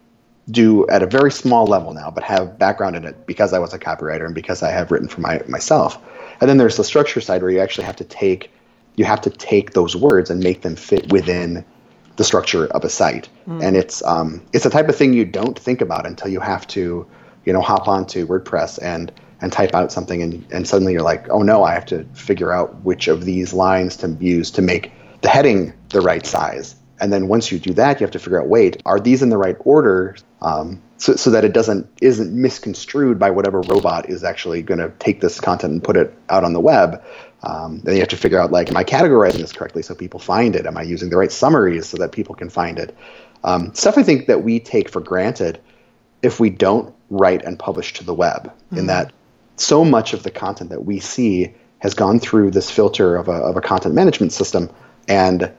do 0.49 0.87
at 0.89 1.03
a 1.03 1.05
very 1.05 1.31
small 1.31 1.65
level 1.65 1.93
now, 1.93 2.09
but 2.09 2.23
have 2.23 2.57
background 2.57 2.95
in 2.95 3.05
it 3.05 3.25
because 3.27 3.53
I 3.53 3.59
was 3.59 3.73
a 3.73 3.79
copywriter 3.79 4.25
and 4.25 4.35
because 4.35 4.63
I 4.63 4.71
have 4.71 4.91
written 4.91 5.07
for 5.07 5.21
my 5.21 5.41
myself. 5.47 5.97
And 6.39 6.49
then 6.49 6.57
there's 6.57 6.77
the 6.77 6.83
structure 6.83 7.21
side 7.21 7.41
where 7.41 7.51
you 7.51 7.59
actually 7.59 7.85
have 7.85 7.97
to 7.97 8.03
take 8.03 8.51
you 8.95 9.05
have 9.05 9.21
to 9.21 9.29
take 9.29 9.71
those 9.71 9.95
words 9.95 10.29
and 10.29 10.43
make 10.43 10.61
them 10.61 10.75
fit 10.75 11.11
within 11.11 11.63
the 12.17 12.23
structure 12.23 12.67
of 12.67 12.83
a 12.83 12.89
site. 12.89 13.29
Mm. 13.47 13.63
And 13.63 13.77
it's 13.77 14.03
um, 14.03 14.41
it's 14.53 14.63
the 14.63 14.69
type 14.69 14.89
of 14.89 14.95
thing 14.95 15.13
you 15.13 15.25
don't 15.25 15.57
think 15.57 15.81
about 15.81 16.05
until 16.05 16.29
you 16.29 16.39
have 16.39 16.67
to, 16.67 17.07
you 17.45 17.53
know, 17.53 17.61
hop 17.61 17.87
onto 17.87 18.27
WordPress 18.27 18.81
and 18.81 19.11
and 19.41 19.51
type 19.51 19.73
out 19.73 19.91
something 19.91 20.21
and, 20.21 20.45
and 20.51 20.67
suddenly 20.67 20.93
you're 20.93 21.01
like, 21.01 21.27
oh 21.29 21.41
no, 21.41 21.63
I 21.63 21.73
have 21.73 21.85
to 21.87 22.03
figure 22.13 22.51
out 22.51 22.75
which 22.83 23.07
of 23.07 23.25
these 23.25 23.53
lines 23.53 23.97
to 23.97 24.09
use 24.19 24.51
to 24.51 24.61
make 24.61 24.91
the 25.21 25.29
heading 25.29 25.73
the 25.89 26.01
right 26.01 26.25
size. 26.25 26.75
And 26.99 27.11
then 27.11 27.27
once 27.27 27.51
you 27.51 27.57
do 27.57 27.73
that, 27.73 27.99
you 27.99 28.05
have 28.05 28.11
to 28.11 28.19
figure 28.19 28.39
out, 28.39 28.47
wait, 28.47 28.79
are 28.85 28.99
these 28.99 29.23
in 29.23 29.29
the 29.29 29.37
right 29.37 29.57
order? 29.61 30.15
Um, 30.43 30.79
so, 30.97 31.15
so 31.15 31.31
that 31.31 31.43
it 31.43 31.51
doesn't 31.51 31.87
isn't 31.99 32.31
misconstrued 32.31 33.17
by 33.17 33.31
whatever 33.31 33.61
robot 33.61 34.07
is 34.07 34.23
actually 34.23 34.61
going 34.61 34.79
to 34.79 34.91
take 34.99 35.19
this 35.19 35.39
content 35.39 35.73
and 35.73 35.83
put 35.83 35.97
it 35.97 36.13
out 36.29 36.43
on 36.43 36.53
the 36.53 36.59
web. 36.59 37.03
Um, 37.41 37.79
then 37.79 37.95
you 37.95 38.01
have 38.01 38.09
to 38.09 38.17
figure 38.17 38.39
out 38.39 38.51
like, 38.51 38.69
am 38.69 38.77
I 38.77 38.83
categorizing 38.83 39.39
this 39.39 39.51
correctly 39.51 39.81
so 39.81 39.95
people 39.95 40.19
find 40.19 40.55
it? 40.55 40.67
Am 40.67 40.77
I 40.77 40.83
using 40.83 41.09
the 41.09 41.17
right 41.17 41.31
summaries 41.31 41.87
so 41.87 41.97
that 41.97 42.11
people 42.11 42.35
can 42.35 42.51
find 42.51 42.77
it? 42.77 42.95
Um, 43.43 43.73
stuff 43.73 43.97
I 43.97 44.03
think 44.03 44.27
that 44.27 44.43
we 44.43 44.59
take 44.59 44.89
for 44.89 45.01
granted 45.01 45.59
if 46.21 46.39
we 46.39 46.51
don't 46.51 46.93
write 47.11 47.43
and 47.43 47.59
publish 47.59 47.93
to 47.93 48.03
the 48.03 48.13
web. 48.13 48.45
Mm-hmm. 48.45 48.77
In 48.77 48.87
that, 48.87 49.11
so 49.57 49.85
much 49.85 50.13
of 50.13 50.23
the 50.23 50.31
content 50.31 50.71
that 50.71 50.85
we 50.85 50.99
see 50.99 51.53
has 51.79 51.93
gone 51.93 52.19
through 52.19 52.51
this 52.51 52.71
filter 52.71 53.15
of 53.15 53.27
a, 53.27 53.33
of 53.33 53.57
a 53.57 53.61
content 53.61 53.93
management 53.93 54.31
system, 54.31 54.69
and 55.07 55.51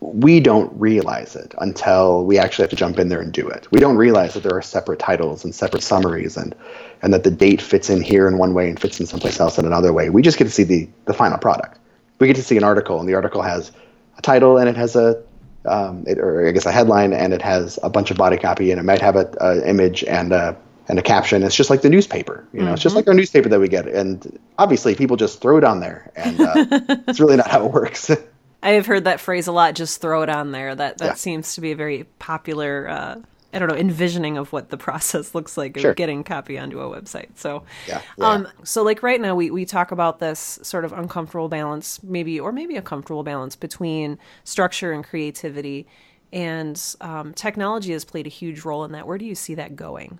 we 0.00 0.40
don't 0.40 0.72
realize 0.78 1.34
it 1.34 1.54
until 1.58 2.24
we 2.24 2.38
actually 2.38 2.62
have 2.62 2.70
to 2.70 2.76
jump 2.76 2.98
in 2.98 3.08
there 3.08 3.20
and 3.20 3.32
do 3.32 3.48
it. 3.48 3.66
We 3.70 3.80
don't 3.80 3.96
realize 3.96 4.34
that 4.34 4.42
there 4.42 4.56
are 4.56 4.62
separate 4.62 4.98
titles 4.98 5.44
and 5.44 5.54
separate 5.54 5.82
summaries 5.82 6.36
and 6.36 6.54
and 7.02 7.12
that 7.12 7.24
the 7.24 7.30
date 7.30 7.60
fits 7.60 7.90
in 7.90 8.00
here 8.00 8.28
in 8.28 8.38
one 8.38 8.54
way 8.54 8.68
and 8.68 8.78
fits 8.78 9.00
in 9.00 9.06
someplace 9.06 9.40
else 9.40 9.58
in 9.58 9.66
another 9.66 9.92
way. 9.92 10.10
We 10.10 10.22
just 10.22 10.38
get 10.38 10.44
to 10.44 10.50
see 10.50 10.62
the 10.62 10.88
the 11.06 11.14
final 11.14 11.38
product. 11.38 11.78
We 12.18 12.26
get 12.26 12.36
to 12.36 12.42
see 12.42 12.56
an 12.56 12.64
article 12.64 13.00
and 13.00 13.08
the 13.08 13.14
article 13.14 13.42
has 13.42 13.72
a 14.16 14.22
title 14.22 14.56
and 14.56 14.68
it 14.68 14.76
has 14.76 14.94
a 14.94 15.22
um, 15.64 16.04
it, 16.06 16.18
or 16.18 16.46
I 16.46 16.52
guess 16.52 16.66
a 16.66 16.72
headline 16.72 17.12
and 17.12 17.32
it 17.32 17.42
has 17.42 17.78
a 17.82 17.90
bunch 17.90 18.10
of 18.10 18.16
body 18.16 18.36
copy 18.36 18.70
and 18.70 18.80
it 18.80 18.84
might 18.84 19.00
have 19.00 19.16
a, 19.16 19.30
a 19.40 19.68
image 19.68 20.04
and 20.04 20.32
a 20.32 20.56
and 20.88 20.98
a 20.98 21.02
caption. 21.02 21.42
It's 21.42 21.54
just 21.54 21.70
like 21.70 21.82
the 21.82 21.90
newspaper, 21.90 22.46
you 22.52 22.60
know. 22.60 22.66
Mm-hmm. 22.66 22.74
It's 22.74 22.82
just 22.82 22.96
like 22.96 23.06
our 23.06 23.14
newspaper 23.14 23.48
that 23.48 23.60
we 23.60 23.68
get, 23.68 23.86
and 23.86 24.38
obviously 24.58 24.94
people 24.94 25.16
just 25.16 25.40
throw 25.40 25.58
it 25.58 25.64
on 25.64 25.80
there, 25.80 26.10
and 26.16 26.40
uh, 26.40 26.52
it's 27.08 27.20
really 27.20 27.36
not 27.36 27.48
how 27.48 27.66
it 27.66 27.72
works. 27.72 28.10
I 28.62 28.70
have 28.70 28.86
heard 28.86 29.04
that 29.04 29.20
phrase 29.20 29.46
a 29.46 29.52
lot. 29.52 29.74
Just 29.74 30.00
throw 30.00 30.22
it 30.22 30.28
on 30.28 30.52
there. 30.52 30.74
That 30.74 30.98
that 30.98 31.04
yeah. 31.04 31.14
seems 31.14 31.54
to 31.54 31.60
be 31.60 31.72
a 31.72 31.76
very 31.76 32.04
popular. 32.18 32.88
Uh, 32.88 33.16
I 33.50 33.58
don't 33.58 33.68
know, 33.68 33.76
envisioning 33.76 34.36
of 34.36 34.52
what 34.52 34.68
the 34.68 34.76
process 34.88 35.34
looks 35.34 35.56
like 35.56 35.76
of 35.76 35.80
sure. 35.80 35.94
getting 35.94 36.22
copy 36.22 36.58
onto 36.58 36.80
a 36.80 36.84
website. 36.84 37.28
So, 37.36 37.62
yeah, 37.86 38.02
yeah. 38.18 38.26
Um, 38.26 38.48
so 38.62 38.82
like 38.82 39.02
right 39.02 39.20
now, 39.20 39.34
we 39.34 39.50
we 39.50 39.64
talk 39.64 39.90
about 39.90 40.18
this 40.18 40.58
sort 40.62 40.84
of 40.84 40.92
uncomfortable 40.92 41.48
balance, 41.48 42.02
maybe 42.02 42.38
or 42.38 42.52
maybe 42.52 42.76
a 42.76 42.82
comfortable 42.82 43.22
balance 43.22 43.56
between 43.56 44.18
structure 44.44 44.92
and 44.92 45.02
creativity, 45.02 45.86
and 46.32 46.82
um, 47.00 47.32
technology 47.32 47.92
has 47.92 48.04
played 48.04 48.26
a 48.26 48.30
huge 48.30 48.64
role 48.64 48.84
in 48.84 48.92
that. 48.92 49.06
Where 49.06 49.18
do 49.18 49.24
you 49.24 49.34
see 49.34 49.54
that 49.54 49.76
going? 49.76 50.18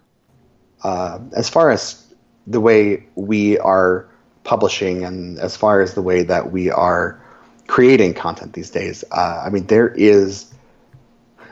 Uh, 0.83 1.19
as 1.37 1.49
far 1.49 1.71
as 1.71 2.05
the 2.47 2.61
way 2.61 3.07
we 3.14 3.59
are 3.59 4.09
publishing, 4.45 5.05
and 5.05 5.38
as 5.38 5.57
far 5.57 5.81
as 5.81 5.95
the 5.95 6.03
way 6.03 6.23
that 6.23 6.53
we 6.53 6.71
are 6.71 7.21
creating 7.67 8.14
content 8.14 8.53
these 8.55 8.71
days, 8.71 9.05
uh, 9.12 9.43
I 9.45 9.51
mean, 9.51 9.67
there 9.67 9.88
is 9.88 10.53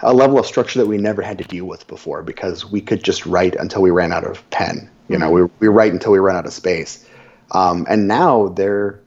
a 0.02 0.12
level 0.12 0.38
of 0.38 0.46
structure 0.46 0.78
that 0.78 0.86
we 0.86 0.98
never 0.98 1.22
had 1.22 1.38
to 1.38 1.44
deal 1.44 1.64
with 1.64 1.86
before 1.86 2.22
because 2.22 2.64
we 2.64 2.80
could 2.80 3.02
just 3.02 3.26
write 3.26 3.54
until 3.56 3.82
we 3.82 3.90
ran 3.90 4.12
out 4.12 4.24
of 4.24 4.48
pen. 4.50 4.90
You 5.08 5.18
know, 5.18 5.30
mm-hmm. 5.30 5.54
we 5.60 5.68
we 5.68 5.74
write 5.74 5.92
until 5.92 6.12
we 6.12 6.18
run 6.18 6.36
out 6.36 6.46
of 6.46 6.52
space. 6.52 7.06
Um, 7.52 7.86
and 7.88 8.08
now 8.08 8.48
they're 8.48 9.00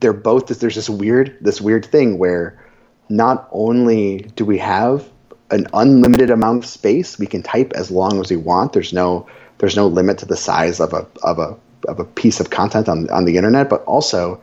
they're 0.00 0.12
both 0.12 0.48
there's 0.48 0.74
this 0.74 0.90
weird 0.90 1.36
this 1.40 1.60
weird 1.60 1.86
thing 1.86 2.18
where 2.18 2.60
not 3.08 3.48
only 3.52 4.30
do 4.36 4.44
we 4.44 4.58
have 4.58 5.08
an 5.50 5.66
unlimited 5.72 6.30
amount 6.30 6.64
of 6.64 6.70
space, 6.70 7.18
we 7.18 7.26
can 7.26 7.42
type 7.42 7.72
as 7.74 7.90
long 7.90 8.20
as 8.20 8.30
we 8.30 8.36
want. 8.36 8.72
There's 8.72 8.92
no 8.92 9.26
there's 9.58 9.76
no 9.76 9.86
limit 9.86 10.18
to 10.18 10.26
the 10.26 10.36
size 10.36 10.80
of 10.80 10.92
a 10.92 11.06
of 11.22 11.38
a 11.38 11.56
of 11.88 12.00
a 12.00 12.04
piece 12.04 12.40
of 12.40 12.50
content 12.50 12.88
on 12.88 13.08
on 13.10 13.24
the 13.24 13.36
internet, 13.36 13.68
but 13.68 13.84
also 13.84 14.40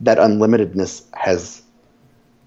that 0.00 0.18
unlimitedness 0.18 1.02
has 1.14 1.62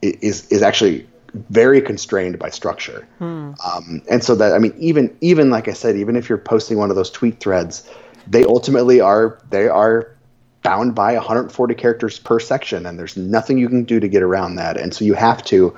is 0.01 0.47
is 0.47 0.62
actually 0.62 1.08
very 1.49 1.82
constrained 1.82 2.39
by 2.39 2.49
structure. 2.49 3.08
Hmm. 3.19 3.51
Um, 3.65 4.01
and 4.10 4.23
so 4.23 4.36
that 4.36 4.53
I 4.53 4.60
mean, 4.60 4.73
even 4.77 5.15
even 5.21 5.49
like 5.49 5.67
I 5.67 5.73
said, 5.73 5.95
even 5.95 6.15
if 6.15 6.30
you're 6.30 6.38
posting 6.38 6.77
one 6.77 6.89
of 6.89 6.95
those 6.95 7.12
tweet 7.12 7.39
threads, 7.39 7.89
they 8.27 8.45
ultimately 8.45 9.01
are 9.01 9.39
they 9.49 9.67
are 9.67 10.13
bound 10.63 10.95
by 10.95 11.13
140 11.13 11.75
characters 11.75 12.19
per 12.19 12.39
section, 12.39 12.86
and 12.86 12.99
there's 12.99 13.15
nothing 13.15 13.58
you 13.58 13.69
can 13.69 13.84
do 13.84 13.99
to 13.99 14.08
get 14.08 14.21
around 14.21 14.56
that. 14.56 14.77
And 14.77 14.93
so 14.93 15.06
you 15.06 15.13
have 15.13 15.43
to, 15.45 15.69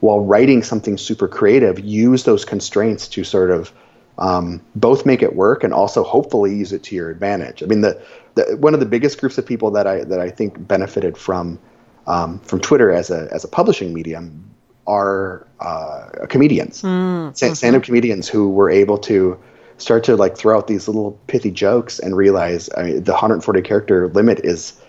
while 0.00 0.20
writing 0.20 0.62
something 0.62 0.98
super 0.98 1.26
creative, 1.26 1.80
use 1.80 2.24
those 2.24 2.44
constraints 2.44 3.08
to 3.08 3.24
sort 3.24 3.50
of 3.50 3.72
um, 4.18 4.62
both 4.74 5.04
make 5.04 5.22
it 5.22 5.36
work 5.36 5.62
and 5.62 5.74
also 5.74 6.02
hopefully 6.02 6.54
use 6.54 6.72
it 6.72 6.82
to 6.84 6.94
your 6.94 7.10
advantage. 7.10 7.62
I 7.62 7.66
mean, 7.66 7.82
the, 7.82 8.00
the 8.34 8.56
one 8.56 8.74
of 8.74 8.80
the 8.80 8.86
biggest 8.86 9.20
groups 9.20 9.38
of 9.38 9.46
people 9.46 9.70
that 9.72 9.86
I 9.86 10.04
that 10.04 10.20
I 10.20 10.30
think 10.30 10.66
benefited 10.66 11.16
from 11.16 11.58
um, 12.06 12.38
from 12.40 12.60
Twitter 12.60 12.90
as 12.90 13.10
a 13.10 13.28
as 13.32 13.44
a 13.44 13.48
publishing 13.48 13.92
medium 13.92 14.42
are 14.86 15.46
uh, 15.60 16.26
comedians, 16.28 16.82
mm, 16.82 16.88
mm-hmm. 16.88 17.54
stand-up 17.54 17.82
comedians 17.82 18.28
who 18.28 18.50
were 18.50 18.70
able 18.70 18.98
to 18.98 19.38
start 19.78 20.04
to 20.04 20.16
like 20.16 20.36
throw 20.36 20.56
out 20.56 20.68
these 20.68 20.88
little 20.88 21.18
pithy 21.26 21.50
jokes 21.50 21.98
and 21.98 22.16
realize 22.16 22.70
I 22.76 22.82
mean, 22.84 23.04
the 23.04 23.12
140 23.12 23.62
character 23.62 24.08
limit 24.08 24.40
is 24.44 24.80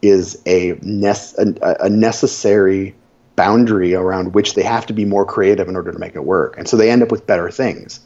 is 0.00 0.40
a, 0.46 0.74
nece- 0.76 1.58
a, 1.60 1.84
a 1.86 1.90
necessary 1.90 2.94
boundary 3.34 3.94
around 3.94 4.32
which 4.32 4.54
they 4.54 4.62
have 4.62 4.86
to 4.86 4.92
be 4.92 5.04
more 5.04 5.24
creative 5.24 5.68
in 5.68 5.74
order 5.74 5.90
to 5.90 5.98
make 5.98 6.14
it 6.14 6.24
work, 6.24 6.56
and 6.56 6.68
so 6.68 6.76
they 6.76 6.90
end 6.90 7.02
up 7.02 7.10
with 7.10 7.26
better 7.26 7.50
things. 7.50 8.00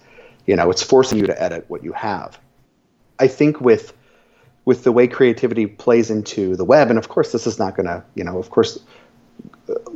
You 0.46 0.56
know, 0.56 0.70
it's 0.70 0.82
forcing 0.82 1.18
you 1.18 1.26
to 1.26 1.42
edit 1.42 1.66
what 1.68 1.84
you 1.84 1.92
have. 1.92 2.38
I 3.18 3.28
think 3.28 3.60
with 3.60 3.92
with 4.64 4.84
the 4.84 4.92
way 4.92 5.08
creativity 5.08 5.66
plays 5.66 6.10
into 6.10 6.56
the 6.56 6.64
web, 6.64 6.90
and 6.90 6.98
of 6.98 7.08
course, 7.08 7.32
this 7.32 7.46
is 7.46 7.58
not 7.58 7.76
going 7.76 7.86
to, 7.86 8.04
you 8.14 8.22
know, 8.22 8.38
of 8.38 8.50
course, 8.50 8.78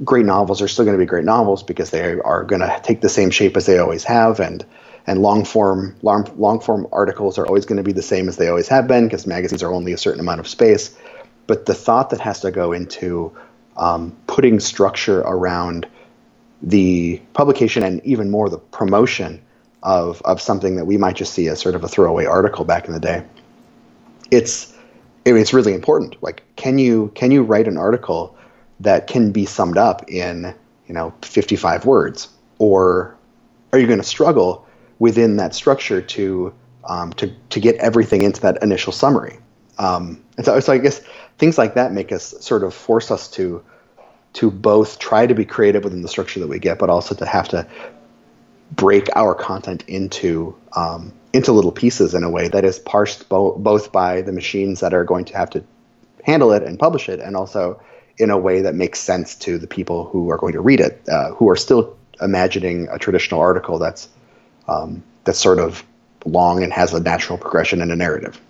great 0.05 0.27
novels 0.27 0.61
are 0.61 0.67
still 0.67 0.85
going 0.85 0.97
to 0.97 1.03
be 1.03 1.07
great 1.07 1.25
novels 1.25 1.63
because 1.63 1.91
they 1.91 2.19
are 2.19 2.43
going 2.43 2.61
to 2.61 2.81
take 2.83 3.01
the 3.01 3.09
same 3.09 3.31
shape 3.31 3.57
as 3.57 3.67
they 3.67 3.79
always 3.79 4.05
have, 4.05 4.41
and 4.41 4.65
and 5.07 5.23
long 5.23 5.45
form 5.45 5.97
long, 6.03 6.29
long 6.37 6.61
form 6.61 6.87
articles 6.93 7.39
are 7.39 7.47
always 7.47 7.67
going 7.67 7.77
to 7.77 7.83
be 7.83 7.93
the 7.93 8.03
same 8.03 8.29
as 8.29 8.37
they 8.37 8.49
always 8.49 8.69
have 8.69 8.89
been 8.89 9.05
because 9.05 9.27
magazines 9.27 9.63
are 9.63 9.73
only 9.73 9.93
a 9.93 9.99
certain 9.99 10.21
amount 10.21 10.41
of 10.41 10.49
space. 10.49 10.97
But 11.47 11.67
the 11.67 11.75
thought 11.75 12.11
that 12.11 12.21
has 12.21 12.41
to 12.41 12.51
go 12.51 12.73
into 12.73 13.37
um, 13.77 14.17
putting 14.27 14.59
structure 14.59 15.21
around 15.21 15.87
the 16.63 17.21
publication 17.35 17.83
and 17.83 18.05
even 18.05 18.31
more 18.31 18.49
the 18.49 18.59
promotion 18.59 19.43
of 19.83 20.21
of 20.23 20.41
something 20.41 20.77
that 20.77 20.85
we 20.85 20.97
might 20.97 21.17
just 21.17 21.35
see 21.35 21.49
as 21.49 21.61
sort 21.61 21.75
of 21.75 21.85
a 21.85 21.89
throwaway 21.89 22.25
article 22.25 22.65
back 22.65 22.87
in 22.87 22.93
the 22.93 23.01
day. 23.01 23.25
It's 24.31 24.73
I 25.27 25.33
mean, 25.33 25.41
it's 25.41 25.53
really 25.53 25.75
important. 25.75 26.23
Like, 26.23 26.43
can 26.57 26.79
you 26.79 27.11
can 27.15 27.31
you 27.31 27.43
write 27.43 27.69
an 27.69 27.77
article 27.77 28.37
that 28.81 29.07
can 29.07 29.33
be 29.33 29.47
summed 29.47 29.79
up 29.79 30.09
in 30.11 30.55
you 30.87 30.95
know 30.95 31.13
55 31.23 31.85
words 31.85 32.29
or 32.59 33.17
are 33.73 33.79
you 33.79 33.87
going 33.87 33.99
to 33.99 34.05
struggle 34.05 34.67
within 34.99 35.37
that 35.37 35.55
structure 35.55 36.01
to 36.01 36.55
um, 36.85 37.13
to 37.15 37.33
to 37.51 37.61
get 37.61 37.75
everything 37.77 38.23
into 38.23 38.41
that 38.41 38.63
initial 38.63 38.93
summary 38.93 39.39
um, 39.79 40.23
and 40.37 40.47
so, 40.47 40.59
so 40.61 40.73
I 40.73 40.79
guess 40.79 41.01
things 41.39 41.59
like 41.59 41.75
that 41.75 41.93
make 41.93 42.13
us 42.13 42.35
sort 42.41 42.65
of 42.65 42.75
force 42.75 43.11
us 43.11 43.29
to 43.33 43.63
to 44.35 44.51
both 44.51 44.99
try 44.99 45.27
to 45.27 45.35
be 45.35 45.47
creative 45.47 45.83
within 45.83 46.03
the 46.03 46.09
structure 46.09 46.41
that 46.41 46.49
we 46.49 46.59
get, 46.59 46.79
but 46.79 46.91
also 46.91 47.15
to 47.15 47.25
have 47.25 47.49
to 47.49 47.67
break 48.73 49.09
our 49.17 49.35
content 49.35 49.85
into 49.87 50.55
um, 50.75 51.13
into 51.33 51.53
little 51.53 51.73
pieces 51.73 52.15
in 52.15 52.25
a 52.25 52.31
way 52.31 52.49
that 52.49 52.65
is 52.65 52.79
parsed 52.79 53.29
bo- 53.29 53.57
both 53.59 53.93
by 53.93 54.23
the 54.23 54.33
machines 54.33 54.81
that 54.81 54.95
are 54.95 55.05
going 55.05 55.25
to 55.27 55.37
have 55.37 55.51
to 55.51 55.63
handle 56.25 56.53
it 56.53 56.63
and 56.63 56.79
publish 56.79 57.09
it, 57.09 57.21
and 57.21 57.37
also 57.37 57.81
in 58.19 58.31
a 58.31 58.39
way 58.39 58.63
that 58.63 58.75
makes 58.75 58.99
sense 58.99 59.35
to 59.37 59.59
the 59.59 59.67
people 59.67 60.05
who 60.07 60.31
are 60.31 60.39
going 60.39 60.55
to 60.55 60.61
read 60.61 60.81
it, 60.81 61.03
uh, 61.09 61.33
who 61.33 61.49
are 61.49 61.57
still 61.57 61.97
imagining 62.21 62.89
a 62.91 62.99
traditional 62.99 63.41
article 63.41 63.79
that's 63.79 64.09
um, 64.69 65.03
that's 65.25 65.39
sort 65.39 65.59
of 65.59 65.85
long 66.25 66.63
and 66.63 66.73
has 66.73 66.93
a 66.93 67.01
natural 67.01 67.39
progression 67.39 67.81
and 67.83 67.93
a 67.93 67.97
narrative. 67.97 68.41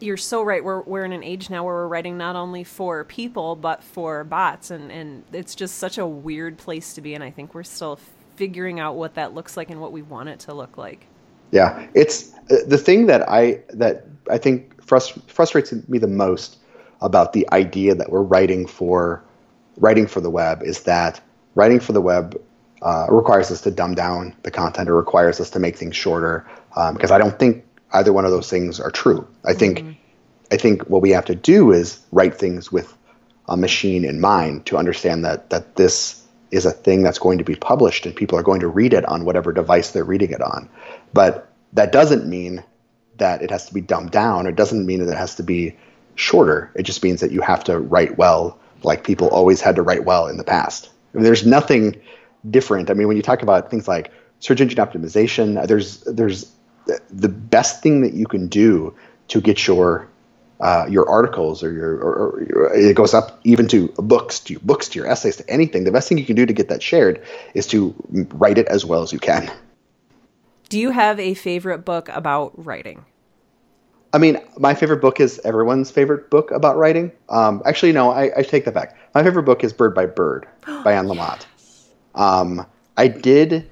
You're 0.00 0.16
so 0.16 0.42
right. 0.42 0.62
We're 0.62 0.82
we're 0.82 1.04
in 1.04 1.12
an 1.12 1.24
age 1.24 1.50
now 1.50 1.64
where 1.64 1.74
we're 1.74 1.88
writing 1.88 2.16
not 2.16 2.36
only 2.36 2.62
for 2.62 3.04
people 3.04 3.56
but 3.56 3.82
for 3.82 4.22
bots, 4.22 4.70
and 4.70 4.92
and 4.92 5.24
it's 5.32 5.56
just 5.56 5.76
such 5.76 5.98
a 5.98 6.06
weird 6.06 6.58
place 6.58 6.94
to 6.94 7.00
be. 7.00 7.14
And 7.14 7.24
I 7.24 7.30
think 7.30 7.54
we're 7.54 7.64
still 7.64 7.98
figuring 8.38 8.78
out 8.78 8.94
what 8.94 9.16
that 9.16 9.34
looks 9.34 9.56
like 9.56 9.68
and 9.68 9.80
what 9.80 9.90
we 9.90 10.00
want 10.00 10.28
it 10.28 10.38
to 10.38 10.54
look 10.54 10.78
like. 10.78 11.06
Yeah, 11.50 11.88
it's 11.92 12.32
uh, 12.50 12.58
the 12.66 12.78
thing 12.78 13.06
that 13.06 13.28
I 13.28 13.60
that 13.70 14.06
I 14.30 14.38
think 14.38 14.80
frust- 14.84 15.20
frustrates 15.28 15.72
me 15.88 15.98
the 15.98 16.06
most 16.06 16.58
about 17.00 17.32
the 17.32 17.48
idea 17.52 17.96
that 17.96 18.10
we're 18.10 18.22
writing 18.22 18.66
for 18.66 19.24
writing 19.76 20.06
for 20.06 20.20
the 20.20 20.30
web 20.30 20.62
is 20.62 20.84
that 20.84 21.20
writing 21.56 21.80
for 21.80 21.92
the 21.92 22.00
web 22.00 22.40
uh, 22.82 23.06
requires 23.10 23.50
us 23.50 23.60
to 23.62 23.72
dumb 23.72 23.94
down 23.94 24.34
the 24.44 24.50
content 24.50 24.88
or 24.88 24.96
requires 24.96 25.40
us 25.40 25.50
to 25.50 25.58
make 25.58 25.76
things 25.76 25.96
shorter 25.96 26.46
um, 26.76 26.94
because 26.94 27.10
I 27.10 27.18
don't 27.18 27.38
think 27.38 27.64
either 27.92 28.12
one 28.12 28.24
of 28.24 28.30
those 28.30 28.48
things 28.48 28.78
are 28.78 28.90
true. 28.90 29.26
I 29.44 29.52
think 29.52 29.80
mm-hmm. 29.80 29.92
I 30.52 30.56
think 30.56 30.82
what 30.88 31.02
we 31.02 31.10
have 31.10 31.24
to 31.24 31.34
do 31.34 31.72
is 31.72 31.98
write 32.12 32.36
things 32.36 32.70
with 32.70 32.96
a 33.48 33.56
machine 33.56 34.04
in 34.04 34.20
mind 34.20 34.66
to 34.66 34.76
understand 34.76 35.24
that 35.24 35.50
that 35.50 35.74
this 35.74 36.17
is 36.50 36.64
a 36.64 36.70
thing 36.70 37.02
that's 37.02 37.18
going 37.18 37.38
to 37.38 37.44
be 37.44 37.54
published 37.54 38.06
and 38.06 38.14
people 38.14 38.38
are 38.38 38.42
going 38.42 38.60
to 38.60 38.68
read 38.68 38.94
it 38.94 39.04
on 39.04 39.24
whatever 39.24 39.52
device 39.52 39.90
they're 39.90 40.04
reading 40.04 40.30
it 40.30 40.40
on. 40.40 40.68
But 41.12 41.50
that 41.72 41.92
doesn't 41.92 42.26
mean 42.26 42.64
that 43.18 43.42
it 43.42 43.50
has 43.50 43.66
to 43.66 43.74
be 43.74 43.80
dumbed 43.80 44.10
down. 44.10 44.46
It 44.46 44.56
doesn't 44.56 44.86
mean 44.86 45.04
that 45.04 45.12
it 45.12 45.18
has 45.18 45.34
to 45.36 45.42
be 45.42 45.76
shorter. 46.14 46.70
It 46.74 46.84
just 46.84 47.02
means 47.02 47.20
that 47.20 47.30
you 47.30 47.40
have 47.42 47.64
to 47.64 47.78
write 47.78 48.16
well, 48.16 48.58
like 48.82 49.04
people 49.04 49.28
always 49.28 49.60
had 49.60 49.76
to 49.76 49.82
write 49.82 50.04
well 50.04 50.26
in 50.26 50.36
the 50.36 50.44
past. 50.44 50.90
I 51.12 51.18
mean, 51.18 51.24
there's 51.24 51.46
nothing 51.46 52.00
different. 52.50 52.90
I 52.90 52.94
mean, 52.94 53.08
when 53.08 53.16
you 53.16 53.22
talk 53.22 53.42
about 53.42 53.70
things 53.70 53.88
like 53.88 54.10
search 54.40 54.60
engine 54.60 54.78
optimization, 54.78 55.66
there's 55.66 56.00
there's 56.02 56.52
the 57.10 57.28
best 57.28 57.82
thing 57.82 58.00
that 58.00 58.14
you 58.14 58.26
can 58.26 58.48
do 58.48 58.94
to 59.28 59.40
get 59.40 59.66
your 59.66 60.08
uh, 60.60 60.86
your 60.88 61.08
articles 61.08 61.62
or 61.62 61.72
your, 61.72 61.96
or, 61.96 62.14
or 62.14 62.42
your, 62.42 62.74
it 62.74 62.94
goes 62.94 63.14
up 63.14 63.38
even 63.44 63.68
to 63.68 63.88
books 63.96 64.40
to 64.40 64.54
your 64.54 64.60
books 64.60 64.88
to 64.88 64.98
your 64.98 65.08
essays 65.08 65.36
to 65.36 65.48
anything 65.48 65.84
the 65.84 65.92
best 65.92 66.08
thing 66.08 66.18
you 66.18 66.24
can 66.24 66.36
do 66.36 66.46
to 66.46 66.52
get 66.52 66.68
that 66.68 66.82
shared 66.82 67.22
is 67.54 67.66
to 67.66 67.94
write 68.34 68.58
it 68.58 68.66
as 68.68 68.84
well 68.84 69.02
as 69.02 69.12
you 69.12 69.18
can 69.18 69.50
do 70.68 70.78
you 70.78 70.90
have 70.90 71.18
a 71.20 71.34
favorite 71.34 71.84
book 71.84 72.08
about 72.10 72.52
writing 72.64 73.04
I 74.12 74.18
mean, 74.18 74.38
my 74.56 74.74
favorite 74.74 75.00
book 75.00 75.20
is 75.20 75.38
everyone's 75.44 75.90
favorite 75.90 76.30
book 76.30 76.50
about 76.50 76.78
writing. 76.78 77.12
Um, 77.28 77.62
actually, 77.66 77.92
no, 77.92 78.10
I, 78.10 78.38
I, 78.38 78.42
take 78.42 78.64
that 78.64 78.72
back. 78.72 78.96
My 79.14 79.22
favorite 79.22 79.42
book 79.42 79.62
is 79.62 79.72
Bird 79.72 79.94
by 79.94 80.06
Bird 80.06 80.46
by 80.66 80.94
Anne 80.94 81.06
Lamott. 81.06 81.44
Um, 82.14 82.66
I 82.96 83.08
did, 83.08 83.70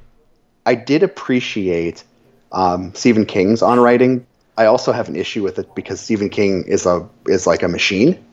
I 0.66 0.74
did 0.74 1.02
appreciate 1.02 2.04
um, 2.52 2.94
Stephen 2.94 3.24
King's 3.24 3.62
on 3.62 3.80
writing. 3.80 4.26
I 4.56 4.66
also 4.66 4.92
have 4.92 5.08
an 5.08 5.16
issue 5.16 5.42
with 5.42 5.58
it 5.58 5.74
because 5.74 6.00
Stephen 6.00 6.30
King 6.30 6.64
is 6.66 6.86
a 6.86 7.08
is 7.26 7.46
like 7.46 7.62
a 7.62 7.68
machine, 7.68 8.24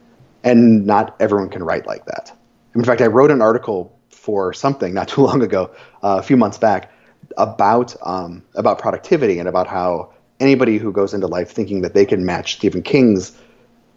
and 0.44 0.86
not 0.86 1.16
everyone 1.20 1.50
can 1.50 1.64
write 1.64 1.86
like 1.86 2.06
that. 2.06 2.32
In 2.76 2.84
fact, 2.84 3.02
I 3.02 3.08
wrote 3.08 3.32
an 3.32 3.42
article 3.42 3.98
for 4.10 4.54
something 4.54 4.94
not 4.94 5.08
too 5.10 5.22
long 5.22 5.42
ago, 5.42 5.72
uh, 6.02 6.18
a 6.20 6.24
few 6.24 6.38
months 6.38 6.58
back, 6.58 6.92
about 7.38 7.96
um, 8.02 8.44
about 8.56 8.80
productivity 8.80 9.40
and 9.40 9.48
about 9.48 9.68
how 9.68 10.14
anybody 10.40 10.78
who 10.78 10.92
goes 10.92 11.14
into 11.14 11.28
life 11.28 11.52
thinking 11.52 11.82
that 11.82 11.94
they 11.94 12.06
can 12.06 12.26
match 12.26 12.56
Stephen 12.56 12.82
King's 12.82 13.38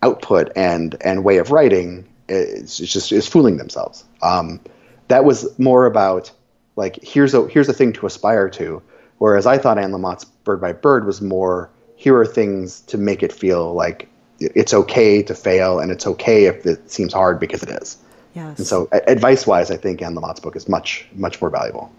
output 0.03 0.51
and 0.57 0.97
and 1.01 1.25
way 1.25 1.39
of 1.39 1.51
writing 1.51 2.07
is 2.29 2.77
just 2.77 3.13
is 3.13 3.29
fooling 3.29 3.57
themselves. 3.57 4.05
Um, 4.23 4.61
that 5.09 5.25
was 5.25 5.59
more 5.59 5.87
about 5.87 6.33
like 6.75 6.99
here's 7.03 7.35
a 7.35 7.47
here's 7.49 7.69
a 7.69 7.73
thing 7.73 7.93
to 7.95 8.07
aspire 8.07 8.49
to, 8.51 8.83
whereas 9.19 9.47
I 9.47 9.59
thought 9.59 9.79
Anne 9.79 9.93
Lamott's 9.93 10.25
Bird 10.25 10.61
by 10.61 10.73
Bird 10.73 11.07
was 11.07 11.21
more 11.21 11.71
here 11.97 12.17
are 12.17 12.27
things 12.27 12.81
to 12.83 12.99
make 12.99 13.23
it 13.23 13.33
feel 13.33 13.75
like 13.75 14.09
it's 14.39 14.75
okay 14.75 15.23
to 15.23 15.35
fail 15.35 15.81
and 15.81 15.91
it's 15.91 16.07
okay 16.07 16.45
if 16.45 16.65
it 16.67 16.91
seems 16.91 17.13
hard 17.13 17.41
because 17.41 17.63
it 17.63 17.71
is. 17.71 17.97
Yes. 18.35 18.59
And 18.59 18.67
so, 18.67 18.89
advice 18.93 19.47
wise, 19.47 19.71
I 19.71 19.79
think 19.79 20.03
Anne 20.03 20.15
Lamott's 20.15 20.41
book 20.41 20.57
is 20.57 20.69
much, 20.69 21.07
much 21.15 21.41
more 21.41 21.49
valuable. 21.49 21.91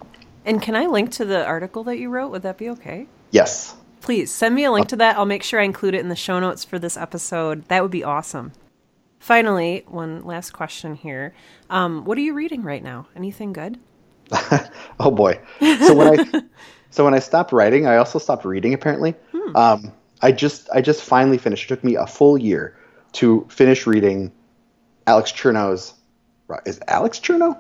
And 0.46 0.62
can 0.62 0.76
I 0.76 0.86
link 0.86 1.12
to 1.14 1.26
the 1.26 1.44
article 1.44 1.84
that 1.86 1.98
you 1.98 2.10
wrote? 2.10 2.30
Would 2.30 2.44
that 2.44 2.58
be 2.58 2.70
okay? 2.70 3.08
Yes. 3.32 3.76
Please 4.02 4.32
send 4.32 4.54
me 4.54 4.64
a 4.64 4.72
link 4.72 4.88
to 4.90 4.96
that. 4.98 5.18
I'll 5.18 5.26
make 5.26 5.42
sure 5.42 5.60
I 5.60 5.64
include 5.64 5.96
it 5.96 6.00
in 6.00 6.10
the 6.10 6.16
show 6.16 6.40
notes 6.40 6.64
for 6.64 6.78
this 6.78 6.96
episode. 6.96 7.68
That 7.70 7.82
would 7.82 7.92
be 7.92 8.04
awesome. 8.04 8.54
Finally, 9.20 9.84
one 9.88 10.24
last 10.24 10.52
question 10.52 10.94
here. 10.94 11.34
Um, 11.72 12.06
what 12.06 12.18
are 12.20 12.22
you 12.22 12.34
reading 12.34 12.62
right 12.62 12.84
now? 12.84 13.08
Anything 13.16 13.52
good? 13.52 13.80
oh 15.00 15.12
boy. 15.12 15.40
So 15.60 15.96
when 15.96 16.20
I 16.20 16.44
so 16.98 17.06
when 17.06 17.14
I 17.14 17.20
stopped 17.20 17.52
writing, 17.52 17.86
I 17.86 17.98
also 17.98 18.18
stopped 18.18 18.44
reading. 18.44 18.74
Apparently, 18.74 19.14
hmm. 19.32 19.56
um, 19.56 19.94
I 20.24 20.32
just 20.32 20.68
I 20.74 20.82
just 20.82 21.04
finally 21.04 21.38
finished. 21.38 21.66
It 21.66 21.68
took 21.68 21.84
me 21.84 21.94
a 21.94 22.08
full 22.08 22.40
year 22.40 22.76
to 23.14 23.46
finish 23.52 23.86
reading 23.86 24.32
Alex 25.06 25.32
Chernow's 25.32 25.94
is 26.66 26.80
Alex 26.88 27.20
Chernow? 27.20 27.60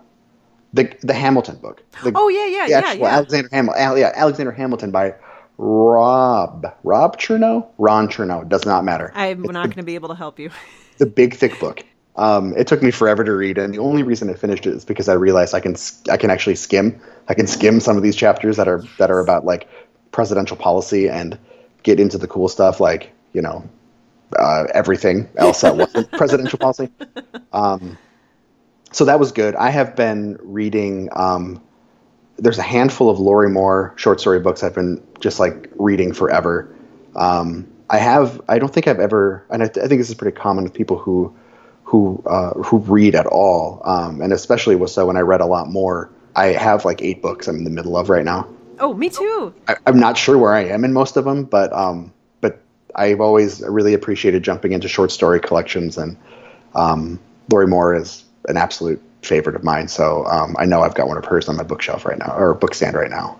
The 0.74 0.92
the 1.02 1.14
Hamilton 1.14 1.58
book. 1.58 1.84
The, 2.04 2.14
oh 2.16 2.30
yeah, 2.30 2.48
yeah, 2.48 2.66
yeah, 2.66 2.94
yeah. 2.94 3.06
Alexander 3.06 3.50
Hamilton. 3.52 3.98
Yeah, 3.98 4.12
Alexander 4.16 4.52
Hamilton 4.52 4.90
by 4.90 5.14
Rob 5.60 6.74
Rob 6.84 7.20
Chernow, 7.20 7.68
Ron 7.78 8.08
Chernow. 8.08 8.50
Does 8.50 8.66
not 8.66 8.84
matter. 8.86 9.12
I'm 9.14 9.44
it's 9.44 9.54
not 9.54 9.66
going 9.66 9.78
to 9.78 9.84
be 9.84 9.94
able 9.94 10.10
to 10.10 10.16
help 10.16 10.40
you. 10.40 10.50
the 10.98 11.06
big 11.06 11.36
thick 11.36 11.60
book. 11.60 11.86
Um, 12.18 12.56
it 12.58 12.66
took 12.66 12.82
me 12.82 12.90
forever 12.90 13.24
to 13.24 13.32
read, 13.32 13.58
and 13.60 13.74
the 13.74 13.80
only 13.80 14.02
reason 14.02 14.30
I 14.30 14.34
finished 14.34 14.66
it 14.66 14.74
is 14.74 14.84
because 14.84 15.08
I 15.08 15.14
realized 15.14 15.54
I 15.54 15.60
can 15.60 15.76
I 16.10 16.18
can 16.18 16.32
actually 16.32 16.56
skim. 16.56 17.00
I 17.28 17.36
can 17.36 17.46
skim 17.46 17.80
some 17.80 17.96
of 17.96 18.04
these 18.04 18.16
chapters 18.16 18.58
that 18.58 18.68
are 18.68 18.84
that 18.98 19.12
are 19.12 19.20
about 19.20 19.46
like 19.46 19.68
presidential 20.12 20.58
policy 20.58 21.08
and 21.08 21.38
get 21.84 22.00
into 22.00 22.18
the 22.18 22.28
cool 22.28 22.50
stuff 22.50 22.80
like 22.80 23.12
you 23.34 23.42
know 23.42 23.64
uh, 24.38 24.66
everything 24.74 25.30
else 25.38 25.62
that 25.62 25.76
wasn't 25.76 26.12
presidential 26.14 26.58
policy. 26.58 26.90
Um, 27.54 27.98
so 28.92 29.06
that 29.06 29.20
was 29.20 29.32
good. 29.32 29.56
I 29.56 29.70
have 29.70 29.96
been 29.96 30.38
reading. 30.42 31.10
Um, 31.14 31.62
there's 32.38 32.58
a 32.58 32.64
handful 32.64 33.10
of 33.10 33.20
Lorrie 33.20 33.50
Moore 33.50 33.94
short 33.96 34.20
story 34.20 34.40
books 34.40 34.64
I've 34.64 34.76
been 34.76 35.06
just 35.20 35.40
like 35.40 35.70
reading 35.78 36.14
forever. 36.14 36.74
Um, 37.16 37.68
I 37.92 38.00
have. 38.00 38.42
I 38.50 38.58
don't 38.58 38.74
think 38.74 38.88
I've 38.88 39.00
ever, 39.00 39.46
and 39.52 39.62
I, 39.62 39.68
th- 39.68 39.86
I 39.86 39.88
think 39.88 40.00
this 40.02 40.10
is 40.10 40.16
pretty 40.16 40.36
common 40.36 40.64
with 40.64 40.74
people 40.74 40.98
who 40.98 41.34
who 41.88 42.22
uh, 42.26 42.52
who 42.64 42.80
read 42.80 43.16
at 43.16 43.26
all, 43.28 43.82
um, 43.86 44.20
and 44.22 44.34
especially 44.34 44.76
was 44.76 44.94
so 44.94 45.06
when 45.06 45.16
I 45.16 45.22
read 45.22 45.40
a 45.40 45.46
lot 45.46 45.70
more. 45.70 46.10
I 46.36 46.48
have 46.48 46.84
like 46.84 47.02
eight 47.02 47.22
books 47.22 47.48
I'm 47.48 47.56
in 47.56 47.64
the 47.64 47.70
middle 47.70 47.96
of 47.96 48.10
right 48.10 48.26
now. 48.26 48.46
Oh, 48.80 48.94
me 48.94 49.10
too. 49.10 49.54
I, 49.70 49.78
am 49.88 49.98
not 49.98 50.18
sure 50.18 50.38
where 50.38 50.54
I 50.54 50.66
am 50.66 50.84
in 50.84 50.92
most 50.92 51.16
of 51.16 51.24
them, 51.24 51.46
but 51.46 51.72
um, 51.72 52.12
but 52.42 52.62
I've 52.94 53.22
always 53.22 53.62
really 53.62 53.94
appreciated 53.94 54.44
jumping 54.44 54.74
into 54.74 54.90
short 54.90 55.12
story 55.12 55.40
collections, 55.40 55.98
and 55.98 56.18
um, 56.76 57.22
Lorrie 57.50 57.68
Moore 57.68 57.96
is 57.96 58.26
an 58.50 58.58
absolute 58.58 59.02
favorite 59.22 59.56
of 59.56 59.64
mine. 59.64 59.88
So 59.88 60.26
um, 60.26 60.58
I 60.60 60.66
know 60.66 60.82
I've 60.82 60.94
got 60.94 61.08
one 61.08 61.18
of 61.18 61.24
hers 61.24 61.48
on 61.48 61.56
my 61.56 61.64
bookshelf 61.64 62.06
right 62.06 62.20
now, 62.20 62.36
or 62.36 62.54
book 62.54 62.76
stand 62.76 62.98
right 62.98 63.10
now. 63.10 63.40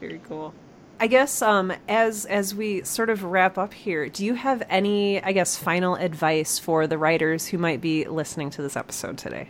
Very 0.00 0.20
cool. 0.26 0.54
I 1.02 1.08
guess 1.08 1.42
um, 1.42 1.72
as 1.88 2.26
as 2.26 2.54
we 2.54 2.84
sort 2.84 3.10
of 3.10 3.24
wrap 3.24 3.58
up 3.58 3.74
here, 3.74 4.08
do 4.08 4.24
you 4.24 4.34
have 4.34 4.62
any, 4.70 5.20
I 5.20 5.32
guess, 5.32 5.56
final 5.56 5.96
advice 5.96 6.60
for 6.60 6.86
the 6.86 6.96
writers 6.96 7.48
who 7.48 7.58
might 7.58 7.80
be 7.80 8.04
listening 8.04 8.50
to 8.50 8.62
this 8.62 8.76
episode 8.76 9.18
today? 9.18 9.48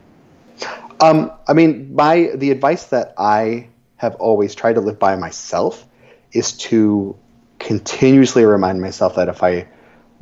Um, 1.02 1.30
I 1.46 1.52
mean, 1.52 1.94
my 1.94 2.30
the 2.34 2.52
advice 2.52 2.84
that 2.86 3.12
I 3.18 3.68
have 3.96 4.14
always 4.14 4.54
tried 4.54 4.76
to 4.76 4.80
live 4.80 4.98
by 4.98 5.14
myself 5.16 5.86
is 6.32 6.54
to 6.68 7.18
continuously 7.58 8.46
remind 8.46 8.80
myself 8.80 9.16
that 9.16 9.28
if 9.28 9.42
I 9.42 9.68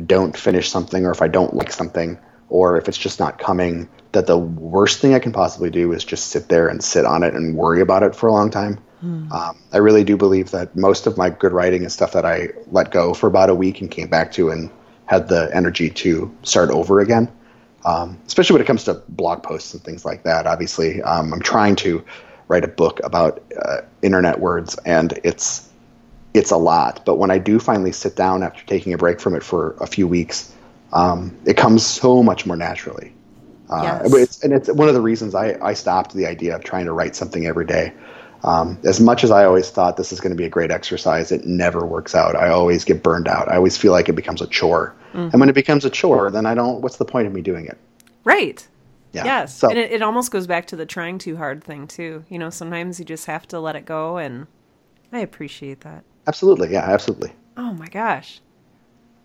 don't 0.05 0.37
finish 0.37 0.69
something 0.69 1.07
or 1.07 1.13
if 1.13 1.23
I 1.23 1.29
don't 1.29 1.55
like 1.55 1.71
something 1.71 2.19
or 2.49 2.77
if 2.77 2.89
it's 2.89 2.99
just 2.99 3.21
not 3.21 3.39
coming, 3.39 3.89
that 4.11 4.27
the 4.27 4.37
worst 4.37 4.99
thing 4.99 5.15
I 5.15 5.21
can 5.21 5.31
possibly 5.31 5.71
do 5.71 5.93
is 5.93 6.03
just 6.03 6.27
sit 6.27 6.49
there 6.49 6.67
and 6.67 6.83
sit 6.83 7.05
on 7.05 7.23
it 7.23 7.35
and 7.35 7.55
worry 7.55 7.81
about 7.81 8.03
it 8.03 8.17
for 8.17 8.27
a 8.27 8.33
long 8.33 8.51
time. 8.51 8.81
Hmm. 9.01 9.33
Um, 9.33 9.59
I 9.73 9.79
really 9.79 10.05
do 10.05 10.17
believe 10.17 10.51
that 10.51 10.77
most 10.77 11.07
of 11.07 11.17
my 11.17 11.31
good 11.31 11.53
writing 11.53 11.85
is 11.85 11.93
stuff 11.93 12.13
that 12.13 12.27
I 12.27 12.49
let 12.71 12.91
go 12.91 13.15
for 13.15 13.27
about 13.27 13.51
a 13.51 13.55
week 13.55 13.81
and 13.81 13.91
came 13.91 14.09
back 14.09 14.33
to 14.33 14.51
and 14.51 14.71
had 15.07 15.29
the 15.29 15.51
energy 15.55 15.91
to 15.91 16.35
start 16.43 16.71
over 16.71 17.01
again. 17.01 17.31
Um, 17.85 18.19
especially 18.27 18.55
when 18.55 18.63
it 18.63 18.67
comes 18.67 18.85
to 18.85 19.03
blog 19.09 19.43
posts 19.43 19.73
and 19.73 19.83
things 19.83 20.05
like 20.05 20.23
that. 20.25 20.47
Obviously, 20.47 21.01
um, 21.03 21.33
I'm 21.33 21.41
trying 21.41 21.77
to 21.77 22.05
write 22.49 22.63
a 22.63 22.69
book 22.69 23.01
about 23.05 23.43
uh, 23.63 23.79
internet 24.03 24.39
words, 24.41 24.77
and 24.85 25.19
it's 25.25 25.71
it's 26.35 26.51
a 26.51 26.57
lot. 26.59 27.03
But 27.07 27.17
when 27.17 27.31
I 27.31 27.39
do 27.39 27.59
finally 27.59 27.93
sit 27.93 28.17
down 28.17 28.43
after 28.43 28.65
taking 28.67 28.93
a 28.93 28.99
break 28.99 29.19
from 29.19 29.35
it 29.35 29.43
for 29.43 29.77
a 29.81 29.87
few 29.87 30.07
weeks, 30.07 30.55
um, 30.93 31.37
it 31.47 31.57
comes 31.57 31.85
so 31.87 32.23
much 32.23 32.45
more 32.45 32.57
naturally. 32.57 33.15
Uh, 33.71 34.01
yes. 34.03 34.15
it's, 34.15 34.45
and 34.45 34.53
it's 34.53 34.69
one 34.69 34.89
of 34.89 34.95
the 34.95 35.01
reasons 35.01 35.35
I, 35.35 35.57
I 35.63 35.75
stopped 35.75 36.13
the 36.13 36.27
idea 36.27 36.57
of 36.57 36.65
trying 36.65 36.87
to 36.87 36.93
write 36.93 37.15
something 37.15 37.47
every 37.47 37.65
day. 37.65 37.93
Um, 38.43 38.79
as 38.85 39.01
much 39.01 39.23
as 39.23 39.31
I 39.31 39.45
always 39.45 39.71
thought 39.71 39.97
this 39.97 40.13
is 40.13 40.21
going 40.21 40.31
to 40.31 40.37
be 40.37 40.45
a 40.45 40.49
great 40.49 40.71
exercise, 40.71 41.31
it 41.31 41.45
never 41.47 41.85
works 41.85 42.15
out. 42.15 42.37
I 42.37 42.49
always 42.49 42.85
get 42.85 43.03
burned 43.03 43.29
out. 43.29 43.51
I 43.51 43.57
always 43.57 43.77
feel 43.77 43.93
like 43.93 44.09
it 44.09 44.15
becomes 44.15 44.41
a 44.41 44.47
chore. 44.47 44.95
Mm-hmm. 45.11 45.31
And 45.33 45.41
when 45.41 45.49
it 45.49 45.55
becomes 45.55 45.85
a 45.85 45.91
chore, 45.91 46.31
then 46.31 46.47
I 46.47 46.55
don't, 46.55 46.81
what's 46.81 46.97
the 46.97 47.05
point 47.05 47.27
of 47.27 47.33
me 47.33 47.43
doing 47.43 47.67
it? 47.67 47.77
Right. 48.25 48.67
Yeah. 49.13 49.25
Yes. 49.25 49.57
So, 49.57 49.69
and 49.69 49.79
it, 49.79 49.91
it 49.93 50.03
almost 50.03 50.31
goes 50.31 50.47
back 50.47 50.67
to 50.69 50.77
the 50.77 50.87
trying 50.87 51.19
too 51.19 51.37
hard 51.37 51.63
thing, 51.63 51.87
too. 51.87 52.25
You 52.29 52.39
know, 52.39 52.51
sometimes 52.51 52.99
you 52.99 53.05
just 53.05 53.27
have 53.27 53.47
to 53.49 53.61
let 53.61 53.77
it 53.77 53.85
go. 53.85 54.17
And 54.17 54.47
I 55.13 55.19
appreciate 55.19 55.81
that. 55.81 56.05
Absolutely. 56.27 56.73
Yeah, 56.73 56.85
absolutely. 56.85 57.33
Oh 57.57 57.73
my 57.73 57.89
gosh. 57.89 58.41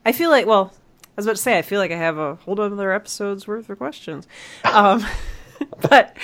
I 0.06 0.12
feel 0.12 0.30
like, 0.30 0.45
well, 0.45 0.73
I 1.04 1.12
was 1.15 1.25
about 1.25 1.38
to 1.38 1.41
say, 1.41 1.58
I 1.58 1.62
feel 1.62 1.80
like 1.80 1.91
I 1.91 1.97
have 1.97 2.17
a 2.17 2.36
whole 2.36 2.60
other 2.60 2.91
episode's 2.91 3.47
worth 3.47 3.69
of 3.69 3.78
questions. 3.78 4.28
Um, 4.65 5.06
but 5.89 6.15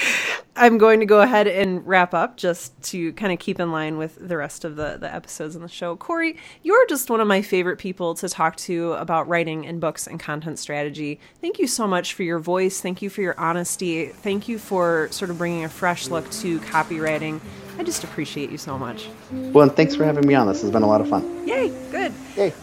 I'm 0.55 0.77
going 0.77 0.99
to 0.99 1.05
go 1.05 1.21
ahead 1.21 1.47
and 1.47 1.85
wrap 1.87 2.13
up 2.13 2.37
just 2.37 2.79
to 2.83 3.13
kind 3.13 3.31
of 3.31 3.39
keep 3.39 3.59
in 3.59 3.71
line 3.71 3.97
with 3.97 4.17
the 4.27 4.37
rest 4.37 4.65
of 4.65 4.75
the, 4.75 4.97
the 4.99 5.13
episodes 5.13 5.55
in 5.55 5.61
the 5.61 5.67
show. 5.67 5.95
Corey, 5.95 6.37
you're 6.61 6.85
just 6.87 7.09
one 7.09 7.21
of 7.21 7.27
my 7.27 7.41
favorite 7.41 7.77
people 7.77 8.13
to 8.15 8.27
talk 8.27 8.57
to 8.57 8.93
about 8.93 9.27
writing 9.27 9.65
and 9.65 9.79
books 9.79 10.07
and 10.07 10.19
content 10.19 10.59
strategy. 10.59 11.19
Thank 11.39 11.57
you 11.57 11.67
so 11.67 11.87
much 11.87 12.13
for 12.13 12.23
your 12.23 12.39
voice. 12.39 12.81
Thank 12.81 13.01
you 13.01 13.09
for 13.09 13.21
your 13.21 13.39
honesty. 13.39 14.07
Thank 14.07 14.47
you 14.47 14.59
for 14.59 15.07
sort 15.11 15.31
of 15.31 15.37
bringing 15.37 15.63
a 15.63 15.69
fresh 15.69 16.09
look 16.09 16.29
to 16.31 16.59
copywriting. 16.59 17.39
I 17.79 17.83
just 17.83 18.03
appreciate 18.03 18.51
you 18.51 18.57
so 18.57 18.77
much. 18.77 19.07
Well, 19.31 19.67
and 19.67 19.75
thanks 19.75 19.95
for 19.95 20.03
having 20.03 20.27
me 20.27 20.35
on. 20.35 20.47
This 20.47 20.61
has 20.61 20.69
been 20.69 20.83
a 20.83 20.87
lot 20.87 21.01
of 21.01 21.09
fun. 21.09 21.47
Yay, 21.47 21.69
good. 21.91 22.13
Yay. 22.35 22.53